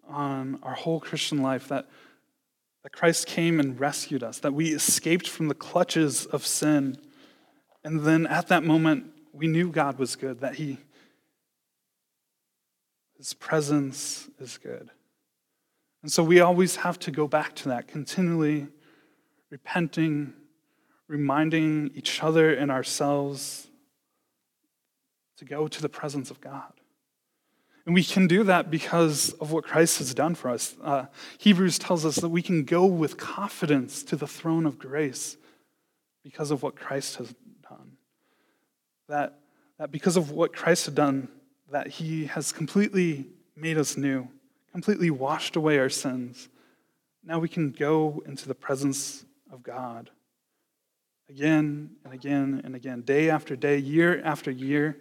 on 0.09 0.59
our 0.63 0.73
whole 0.73 0.99
Christian 0.99 1.41
life, 1.41 1.69
that, 1.69 1.87
that 2.87 2.93
Christ 2.93 3.27
came 3.27 3.59
and 3.59 3.77
rescued 3.77 4.23
us, 4.23 4.39
that 4.39 4.53
we 4.53 4.69
escaped 4.69 5.27
from 5.27 5.49
the 5.49 5.53
clutches 5.53 6.25
of 6.25 6.47
sin, 6.47 6.97
and 7.83 8.05
then 8.05 8.25
at 8.25 8.47
that 8.47 8.63
moment, 8.63 9.11
we 9.33 9.45
knew 9.45 9.69
God 9.69 9.99
was 9.99 10.15
good, 10.15 10.39
that 10.39 10.55
He, 10.55 10.77
His 13.17 13.33
presence 13.33 14.29
is 14.39 14.57
good. 14.57 14.89
And 16.01 16.09
so 16.09 16.23
we 16.23 16.39
always 16.39 16.77
have 16.77 16.97
to 16.99 17.11
go 17.11 17.27
back 17.27 17.55
to 17.55 17.67
that, 17.67 17.89
continually 17.89 18.67
repenting, 19.49 20.33
reminding 21.09 21.91
each 21.93 22.23
other 22.23 22.53
and 22.53 22.71
ourselves 22.71 23.67
to 25.39 25.43
go 25.43 25.67
to 25.67 25.81
the 25.81 25.89
presence 25.89 26.31
of 26.31 26.39
God. 26.39 26.71
And 27.87 27.93
we 27.93 28.03
can 28.03 28.27
do 28.27 28.43
that 28.43 28.69
because 28.69 29.31
of 29.39 29.53
what 29.53 29.63
Christ 29.63 29.99
has 29.99 30.13
done 30.13 30.35
for 30.35 30.49
us. 30.49 30.75
Uh, 30.83 31.05
Hebrews 31.37 31.79
tells 31.79 32.05
us 32.05 32.17
that 32.17 32.27
we 32.27 32.41
can 32.41 32.65
go 32.65 32.85
with 32.85 33.15
confidence 33.15 34.03
to 34.03 34.17
the 34.17 34.27
throne 34.27 34.65
of 34.65 34.77
grace 34.77 35.37
because 36.21 36.51
of 36.51 36.61
what 36.61 36.75
Christ 36.75 37.15
has 37.15 37.33
done. 37.63 37.93
That, 39.07 39.39
that 39.79 39.89
because 39.89 40.17
of 40.17 40.31
what 40.31 40.53
Christ 40.53 40.87
has 40.87 40.95
done, 40.95 41.29
that 41.71 41.87
he 41.87 42.25
has 42.25 42.51
completely 42.51 43.27
made 43.55 43.77
us 43.77 43.95
new, 43.95 44.27
completely 44.73 45.09
washed 45.09 45.55
away 45.55 45.79
our 45.79 45.87
sins. 45.87 46.49
Now 47.23 47.39
we 47.39 47.47
can 47.47 47.71
go 47.71 48.21
into 48.25 48.49
the 48.49 48.55
presence 48.55 49.23
of 49.49 49.63
God 49.63 50.09
again 51.29 51.91
and 52.03 52.13
again 52.13 52.61
and 52.65 52.75
again, 52.75 53.03
day 53.03 53.29
after 53.29 53.55
day, 53.55 53.77
year 53.77 54.21
after 54.25 54.51
year 54.51 54.97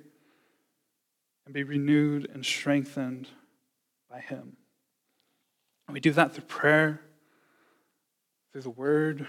and 1.47 1.55
be 1.55 1.63
renewed 1.63 2.29
and 2.35 2.45
strengthened 2.45 3.29
by 4.11 4.19
Him. 4.19 4.57
And 5.87 5.95
we 5.95 6.01
do 6.01 6.13
that 6.13 6.35
through 6.35 6.45
prayer, 6.45 7.01
through 8.53 8.63
the 8.63 8.71
Word, 8.71 9.27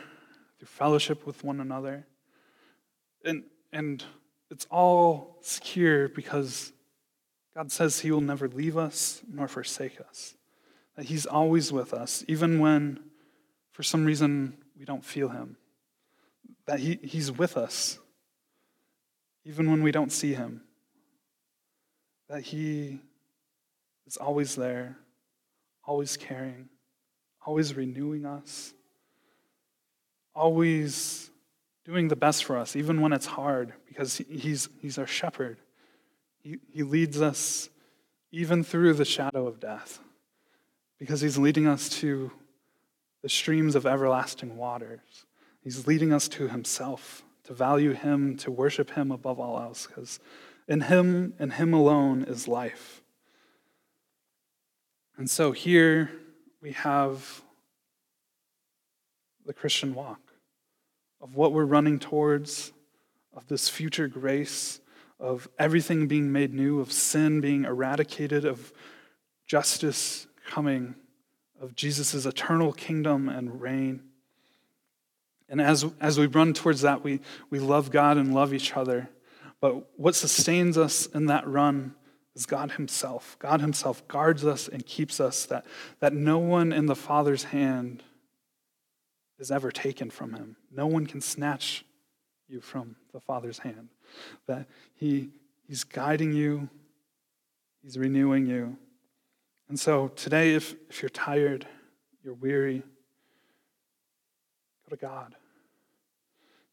through 0.57 0.67
fellowship 0.67 1.25
with 1.25 1.43
one 1.43 1.61
another. 1.61 2.07
And, 3.23 3.43
and 3.71 4.03
it's 4.49 4.65
all 4.71 5.37
secure 5.41 6.09
because 6.09 6.73
God 7.55 7.71
says 7.71 7.99
He 7.99 8.11
will 8.11 8.21
never 8.21 8.47
leave 8.47 8.77
us 8.77 9.21
nor 9.31 9.47
forsake 9.47 10.01
us. 10.01 10.33
That 10.95 11.05
He's 11.05 11.27
always 11.27 11.71
with 11.71 11.93
us, 11.93 12.25
even 12.27 12.59
when 12.59 12.99
for 13.71 13.83
some 13.83 14.05
reason 14.05 14.57
we 14.77 14.85
don't 14.85 15.05
feel 15.05 15.29
Him. 15.29 15.57
That 16.65 16.79
he, 16.79 16.99
He's 17.03 17.31
with 17.31 17.55
us, 17.55 17.99
even 19.45 19.69
when 19.69 19.83
we 19.83 19.91
don't 19.91 20.11
see 20.11 20.33
Him 20.33 20.63
that 22.29 22.41
He 22.41 22.99
is 24.05 24.17
always 24.17 24.55
there, 24.55 24.97
always 25.83 26.17
caring, 26.17 26.69
always 27.45 27.75
renewing 27.75 28.25
us, 28.25 28.73
always 30.35 31.29
doing 31.85 32.09
the 32.09 32.15
best 32.15 32.43
for 32.43 32.57
us, 32.57 32.75
even 32.75 33.01
when 33.01 33.13
it's 33.13 33.25
hard, 33.25 33.73
because 33.87 34.17
He's, 34.17 34.69
he's 34.81 34.97
our 34.97 35.07
shepherd. 35.07 35.57
He, 36.39 36.57
he 36.71 36.83
leads 36.83 37.21
us 37.21 37.69
even 38.31 38.63
through 38.63 38.93
the 38.93 39.05
shadow 39.05 39.47
of 39.47 39.59
death, 39.59 39.99
because 40.99 41.21
He's 41.21 41.37
leading 41.37 41.67
us 41.67 41.89
to 41.89 42.31
the 43.23 43.29
streams 43.29 43.75
of 43.75 43.85
everlasting 43.85 44.57
waters. 44.57 45.25
He's 45.63 45.87
leading 45.87 46.13
us 46.13 46.27
to 46.29 46.49
Himself, 46.49 47.23
to 47.45 47.53
value 47.53 47.93
Him, 47.93 48.37
to 48.37 48.51
worship 48.51 48.91
Him 48.91 49.11
above 49.11 49.39
all 49.39 49.59
else, 49.59 49.87
because 49.87 50.19
in 50.67 50.81
Him 50.81 51.33
and 51.39 51.53
Him 51.53 51.73
alone 51.73 52.23
is 52.23 52.47
life. 52.47 53.01
And 55.17 55.29
so 55.29 55.51
here 55.51 56.11
we 56.61 56.73
have 56.73 57.41
the 59.45 59.53
Christian 59.53 59.95
walk 59.95 60.19
of 61.21 61.35
what 61.35 61.53
we're 61.53 61.65
running 61.65 61.97
towards, 61.97 62.71
of 63.35 63.47
this 63.47 63.69
future 63.69 64.07
grace, 64.07 64.79
of 65.19 65.47
everything 65.57 66.07
being 66.07 66.31
made 66.31 66.53
new, 66.53 66.79
of 66.79 66.91
sin 66.91 67.41
being 67.41 67.65
eradicated, 67.65 68.45
of 68.45 68.71
justice 69.47 70.27
coming, 70.45 70.93
of 71.59 71.75
Jesus' 71.75 72.25
eternal 72.25 72.71
kingdom 72.71 73.29
and 73.29 73.59
reign. 73.59 74.03
And 75.49 75.61
as, 75.61 75.85
as 75.99 76.19
we 76.19 76.27
run 76.27 76.53
towards 76.53 76.81
that, 76.81 77.03
we, 77.03 77.21
we 77.49 77.59
love 77.59 77.89
God 77.89 78.17
and 78.17 78.35
love 78.35 78.53
each 78.53 78.75
other. 78.75 79.09
But 79.59 79.99
what 79.99 80.15
sustains 80.15 80.77
us 80.77 81.07
in 81.07 81.25
that 81.27 81.47
run 81.47 81.95
is 82.35 82.45
God 82.45 82.71
Himself. 82.71 83.35
God 83.39 83.61
Himself 83.61 84.07
guards 84.07 84.45
us 84.45 84.67
and 84.67 84.85
keeps 84.85 85.19
us, 85.19 85.45
that, 85.47 85.65
that 85.99 86.13
no 86.13 86.37
one 86.37 86.71
in 86.71 86.85
the 86.85 86.95
Father's 86.95 87.45
hand 87.45 88.03
is 89.39 89.51
ever 89.51 89.71
taken 89.71 90.09
from 90.09 90.33
Him. 90.33 90.55
No 90.71 90.85
one 90.85 91.07
can 91.07 91.21
snatch 91.21 91.83
you 92.47 92.61
from 92.61 92.95
the 93.13 93.19
Father's 93.19 93.59
hand. 93.59 93.89
That 94.45 94.67
He, 94.93 95.29
He's 95.67 95.83
guiding 95.83 96.33
you, 96.33 96.69
He's 97.83 97.97
renewing 97.97 98.45
you. 98.45 98.77
And 99.69 99.79
so 99.79 100.09
today, 100.09 100.53
if, 100.53 100.75
if 100.89 101.01
you're 101.01 101.09
tired, 101.09 101.65
you're 102.23 102.35
weary, 102.35 102.83
go 104.87 104.95
to 104.95 105.01
God. 105.01 105.35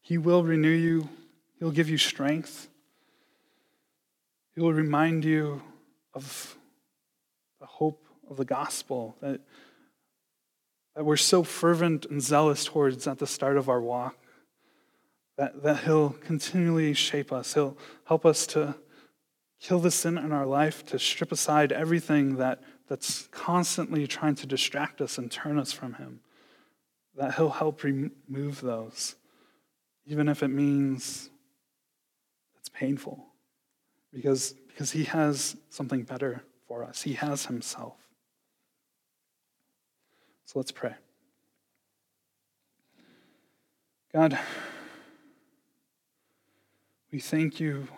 He 0.01 0.17
will 0.19 0.43
renew 0.43 0.69
you, 0.69 1.09
He'll 1.59 1.71
give 1.71 1.89
you 1.89 1.97
strength. 1.97 2.69
He 4.55 4.61
will 4.61 4.73
remind 4.73 5.25
you 5.25 5.61
of 6.13 6.57
the 7.59 7.65
hope 7.65 8.07
of 8.29 8.37
the 8.37 8.45
gospel 8.45 9.17
that, 9.21 9.41
that 10.95 11.03
we're 11.03 11.17
so 11.17 11.43
fervent 11.43 12.05
and 12.05 12.21
zealous 12.21 12.63
towards 12.63 13.05
at 13.05 13.19
the 13.19 13.27
start 13.27 13.57
of 13.57 13.67
our 13.67 13.81
walk. 13.81 14.17
That, 15.37 15.63
that 15.63 15.83
He'll 15.83 16.11
continually 16.11 16.93
shape 16.93 17.33
us. 17.33 17.53
He'll 17.53 17.77
help 18.05 18.25
us 18.25 18.47
to 18.47 18.75
kill 19.59 19.79
the 19.79 19.91
sin 19.91 20.17
in 20.17 20.31
our 20.31 20.45
life, 20.45 20.85
to 20.85 20.99
strip 20.99 21.33
aside 21.33 21.73
everything 21.73 22.37
that, 22.37 22.63
that's 22.87 23.27
constantly 23.31 24.07
trying 24.07 24.35
to 24.35 24.47
distract 24.47 25.01
us 25.01 25.17
and 25.17 25.29
turn 25.29 25.59
us 25.59 25.73
from 25.73 25.95
Him. 25.95 26.21
That 27.17 27.35
He'll 27.35 27.49
help 27.49 27.83
remove 27.83 28.61
those, 28.61 29.15
even 30.05 30.29
if 30.29 30.41
it 30.41 30.47
means 30.47 31.29
it's 32.57 32.69
painful 32.69 33.25
because, 34.15 34.55
because 34.69 34.91
He 34.91 35.03
has 35.03 35.57
something 35.69 36.03
better 36.03 36.41
for 36.67 36.83
us. 36.83 37.01
He 37.01 37.13
has 37.13 37.45
Himself. 37.45 37.97
So 40.45 40.57
let's 40.57 40.71
pray. 40.71 40.93
God, 44.13 44.39
we 47.11 47.19
thank 47.19 47.59
you 47.59 47.89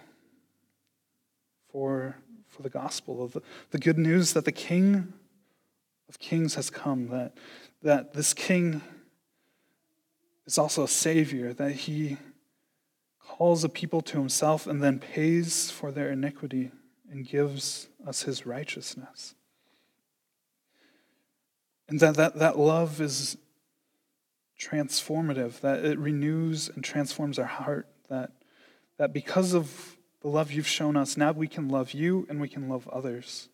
for, 1.72 2.15
for 2.47 2.63
the 2.63 2.70
gospel, 2.70 3.24
of 3.24 3.34
the, 3.34 3.41
the 3.70 3.78
good 3.78 3.99
news 3.99 4.34
that 4.34 4.45
the 4.45 4.51
King 4.51 5.13
of 6.09 6.18
Kings 6.18 6.55
has 6.55 6.72
come, 6.72 7.09
that, 7.09 7.38
that 7.84 8.13
this 8.13 8.34
King 8.34 8.82
is 10.47 10.57
also 10.57 10.86
a 10.86 10.88
Savior, 10.88 11.53
that 11.53 11.74
He 11.74 12.18
calls 13.28 13.63
a 13.63 13.69
people 13.69 14.01
to 14.01 14.17
himself, 14.19 14.65
and 14.65 14.82
then 14.82 14.99
pays 14.99 15.69
for 15.69 15.91
their 15.91 16.11
iniquity 16.11 16.71
and 17.11 17.28
gives 17.28 17.88
us 18.05 18.23
his 18.23 18.45
righteousness. 18.45 19.36
And 21.89 21.99
that, 21.99 22.15
that, 22.15 22.36
that 22.36 22.57
love 22.57 22.99
is 22.99 23.38
transformative, 24.59 25.59
that 25.61 25.86
it 25.86 25.99
renews 25.99 26.69
and 26.69 26.84
transforms 26.84 27.38
our 27.38 27.45
heart, 27.45 27.88
that, 28.09 28.32
that 28.97 29.13
because 29.13 29.53
of 29.53 29.97
the 30.21 30.28
love 30.28 30.51
you've 30.51 30.67
shown 30.67 30.97
us, 30.97 31.15
now 31.15 31.32
we 31.32 31.47
can 31.47 31.69
love 31.69 31.91
you 31.91 32.25
and 32.30 32.41
we 32.41 32.49
can 32.49 32.67
love 32.67 32.88
others. 32.89 33.49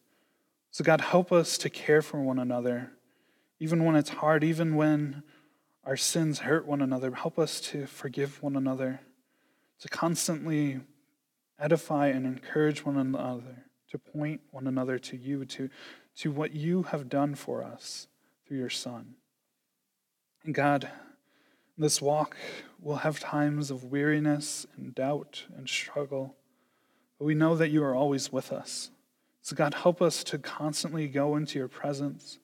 So, 0.72 0.84
God, 0.84 1.02
help 1.02 1.32
us 1.32 1.58
to 1.60 1.70
care 1.70 2.02
for 2.02 2.20
one 2.20 2.40
another, 2.40 2.92
even 3.60 3.84
when 3.84 3.96
it's 3.96 4.10
hard, 4.10 4.44
even 4.44 4.76
when 4.76 5.24
our 5.84 5.98
sins 5.98 6.40
hurt 6.40 6.66
one 6.66 6.82
another. 6.82 7.12
Help 7.12 7.38
us 7.38 7.60
to 7.62 7.86
forgive 7.86 8.42
one 8.42 8.56
another 8.56 9.02
to 9.80 9.90
constantly 9.90 10.80
edify 11.60 12.08
and 12.08 12.26
encourage 12.26 12.86
one 12.86 12.98
another, 12.98 13.66
to 13.90 13.98
point 13.98 14.42
one 14.52 14.68
another 14.68 14.98
to 15.00 15.18
you, 15.18 15.46
to, 15.46 15.70
to 16.18 16.32
what 16.32 16.54
you 16.54 16.84
have 16.84 17.10
done 17.10 17.36
for 17.36 17.64
us 17.64 18.08
through 18.46 18.58
your 18.58 18.70
Son. 18.70 19.16
And 20.44 20.54
God, 20.54 20.90
this 21.78 22.02
walk 22.02 22.36
will 22.80 22.98
have 22.98 23.20
times 23.20 23.72
of 23.72 23.86
weariness 23.86 24.66
and 24.78 24.94
doubt 24.94 25.46
and 25.56 25.68
struggle, 25.68 26.36
but 27.18 27.26
we 27.26 27.34
know 27.34 27.56
that 27.56 27.70
you 27.70 27.84
are 27.84 27.96
always 27.96 28.32
with 28.32 28.52
us. 28.52 28.92
So, 29.42 29.56
God, 29.56 29.74
help 29.74 30.02
us 30.02 30.24
to 30.26 30.38
constantly 30.38 31.08
go 31.08 31.36
into 31.36 31.60
your 31.60 31.68
presence, 31.68 32.40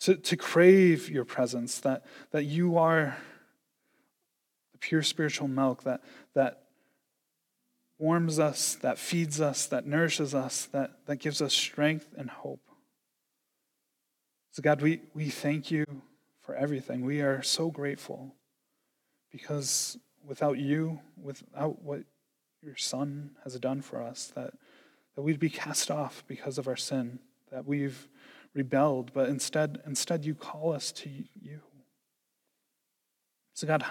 to, 0.00 0.16
to 0.16 0.36
crave 0.36 1.08
your 1.08 1.24
presence, 1.24 1.78
that, 1.80 2.04
that 2.30 2.44
you 2.44 2.78
are 2.78 3.16
pure 4.82 5.02
spiritual 5.02 5.48
milk 5.48 5.84
that, 5.84 6.02
that 6.34 6.64
warms 7.98 8.38
us, 8.38 8.74
that 8.82 8.98
feeds 8.98 9.40
us, 9.40 9.66
that 9.66 9.86
nourishes 9.86 10.34
us, 10.34 10.66
that, 10.66 10.90
that 11.06 11.16
gives 11.16 11.40
us 11.40 11.54
strength 11.54 12.12
and 12.18 12.28
hope. 12.28 12.60
So, 14.50 14.60
God, 14.60 14.82
we, 14.82 15.00
we 15.14 15.30
thank 15.30 15.70
you 15.70 15.86
for 16.42 16.54
everything. 16.54 17.06
We 17.06 17.22
are 17.22 17.42
so 17.42 17.70
grateful 17.70 18.34
because 19.30 19.96
without 20.26 20.58
you, 20.58 21.00
without 21.16 21.82
what 21.82 22.02
your 22.60 22.76
Son 22.76 23.30
has 23.44 23.58
done 23.58 23.80
for 23.80 24.02
us, 24.02 24.32
that, 24.34 24.52
that 25.14 25.22
we'd 25.22 25.40
be 25.40 25.48
cast 25.48 25.90
off 25.90 26.24
because 26.26 26.58
of 26.58 26.68
our 26.68 26.76
sin, 26.76 27.20
that 27.50 27.66
we've 27.66 28.08
rebelled, 28.52 29.12
but 29.14 29.28
instead, 29.28 29.80
instead 29.86 30.24
you 30.24 30.34
call 30.34 30.72
us 30.72 30.92
to 30.92 31.08
you. 31.08 31.60
So, 33.54 33.66
God, 33.66 33.84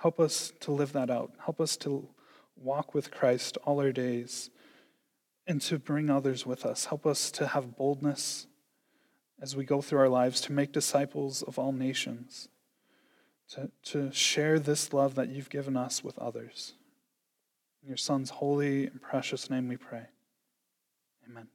Help 0.00 0.20
us 0.20 0.52
to 0.60 0.70
live 0.70 0.92
that 0.92 1.10
out. 1.10 1.32
Help 1.44 1.60
us 1.60 1.76
to 1.78 2.08
walk 2.56 2.94
with 2.94 3.10
Christ 3.10 3.58
all 3.64 3.80
our 3.80 3.92
days 3.92 4.50
and 5.46 5.60
to 5.62 5.78
bring 5.78 6.08
others 6.08 6.46
with 6.46 6.64
us. 6.64 6.86
Help 6.86 7.06
us 7.06 7.30
to 7.32 7.48
have 7.48 7.76
boldness 7.76 8.46
as 9.40 9.56
we 9.56 9.64
go 9.64 9.80
through 9.80 10.00
our 10.00 10.08
lives 10.08 10.40
to 10.42 10.52
make 10.52 10.72
disciples 10.72 11.42
of 11.42 11.58
all 11.58 11.72
nations, 11.72 12.48
to, 13.50 13.70
to 13.82 14.12
share 14.12 14.58
this 14.58 14.92
love 14.92 15.14
that 15.14 15.28
you've 15.28 15.50
given 15.50 15.76
us 15.76 16.04
with 16.04 16.18
others. 16.18 16.74
In 17.82 17.88
your 17.88 17.96
Son's 17.96 18.30
holy 18.30 18.86
and 18.86 19.00
precious 19.00 19.48
name 19.48 19.68
we 19.68 19.76
pray. 19.76 20.06
Amen. 21.28 21.48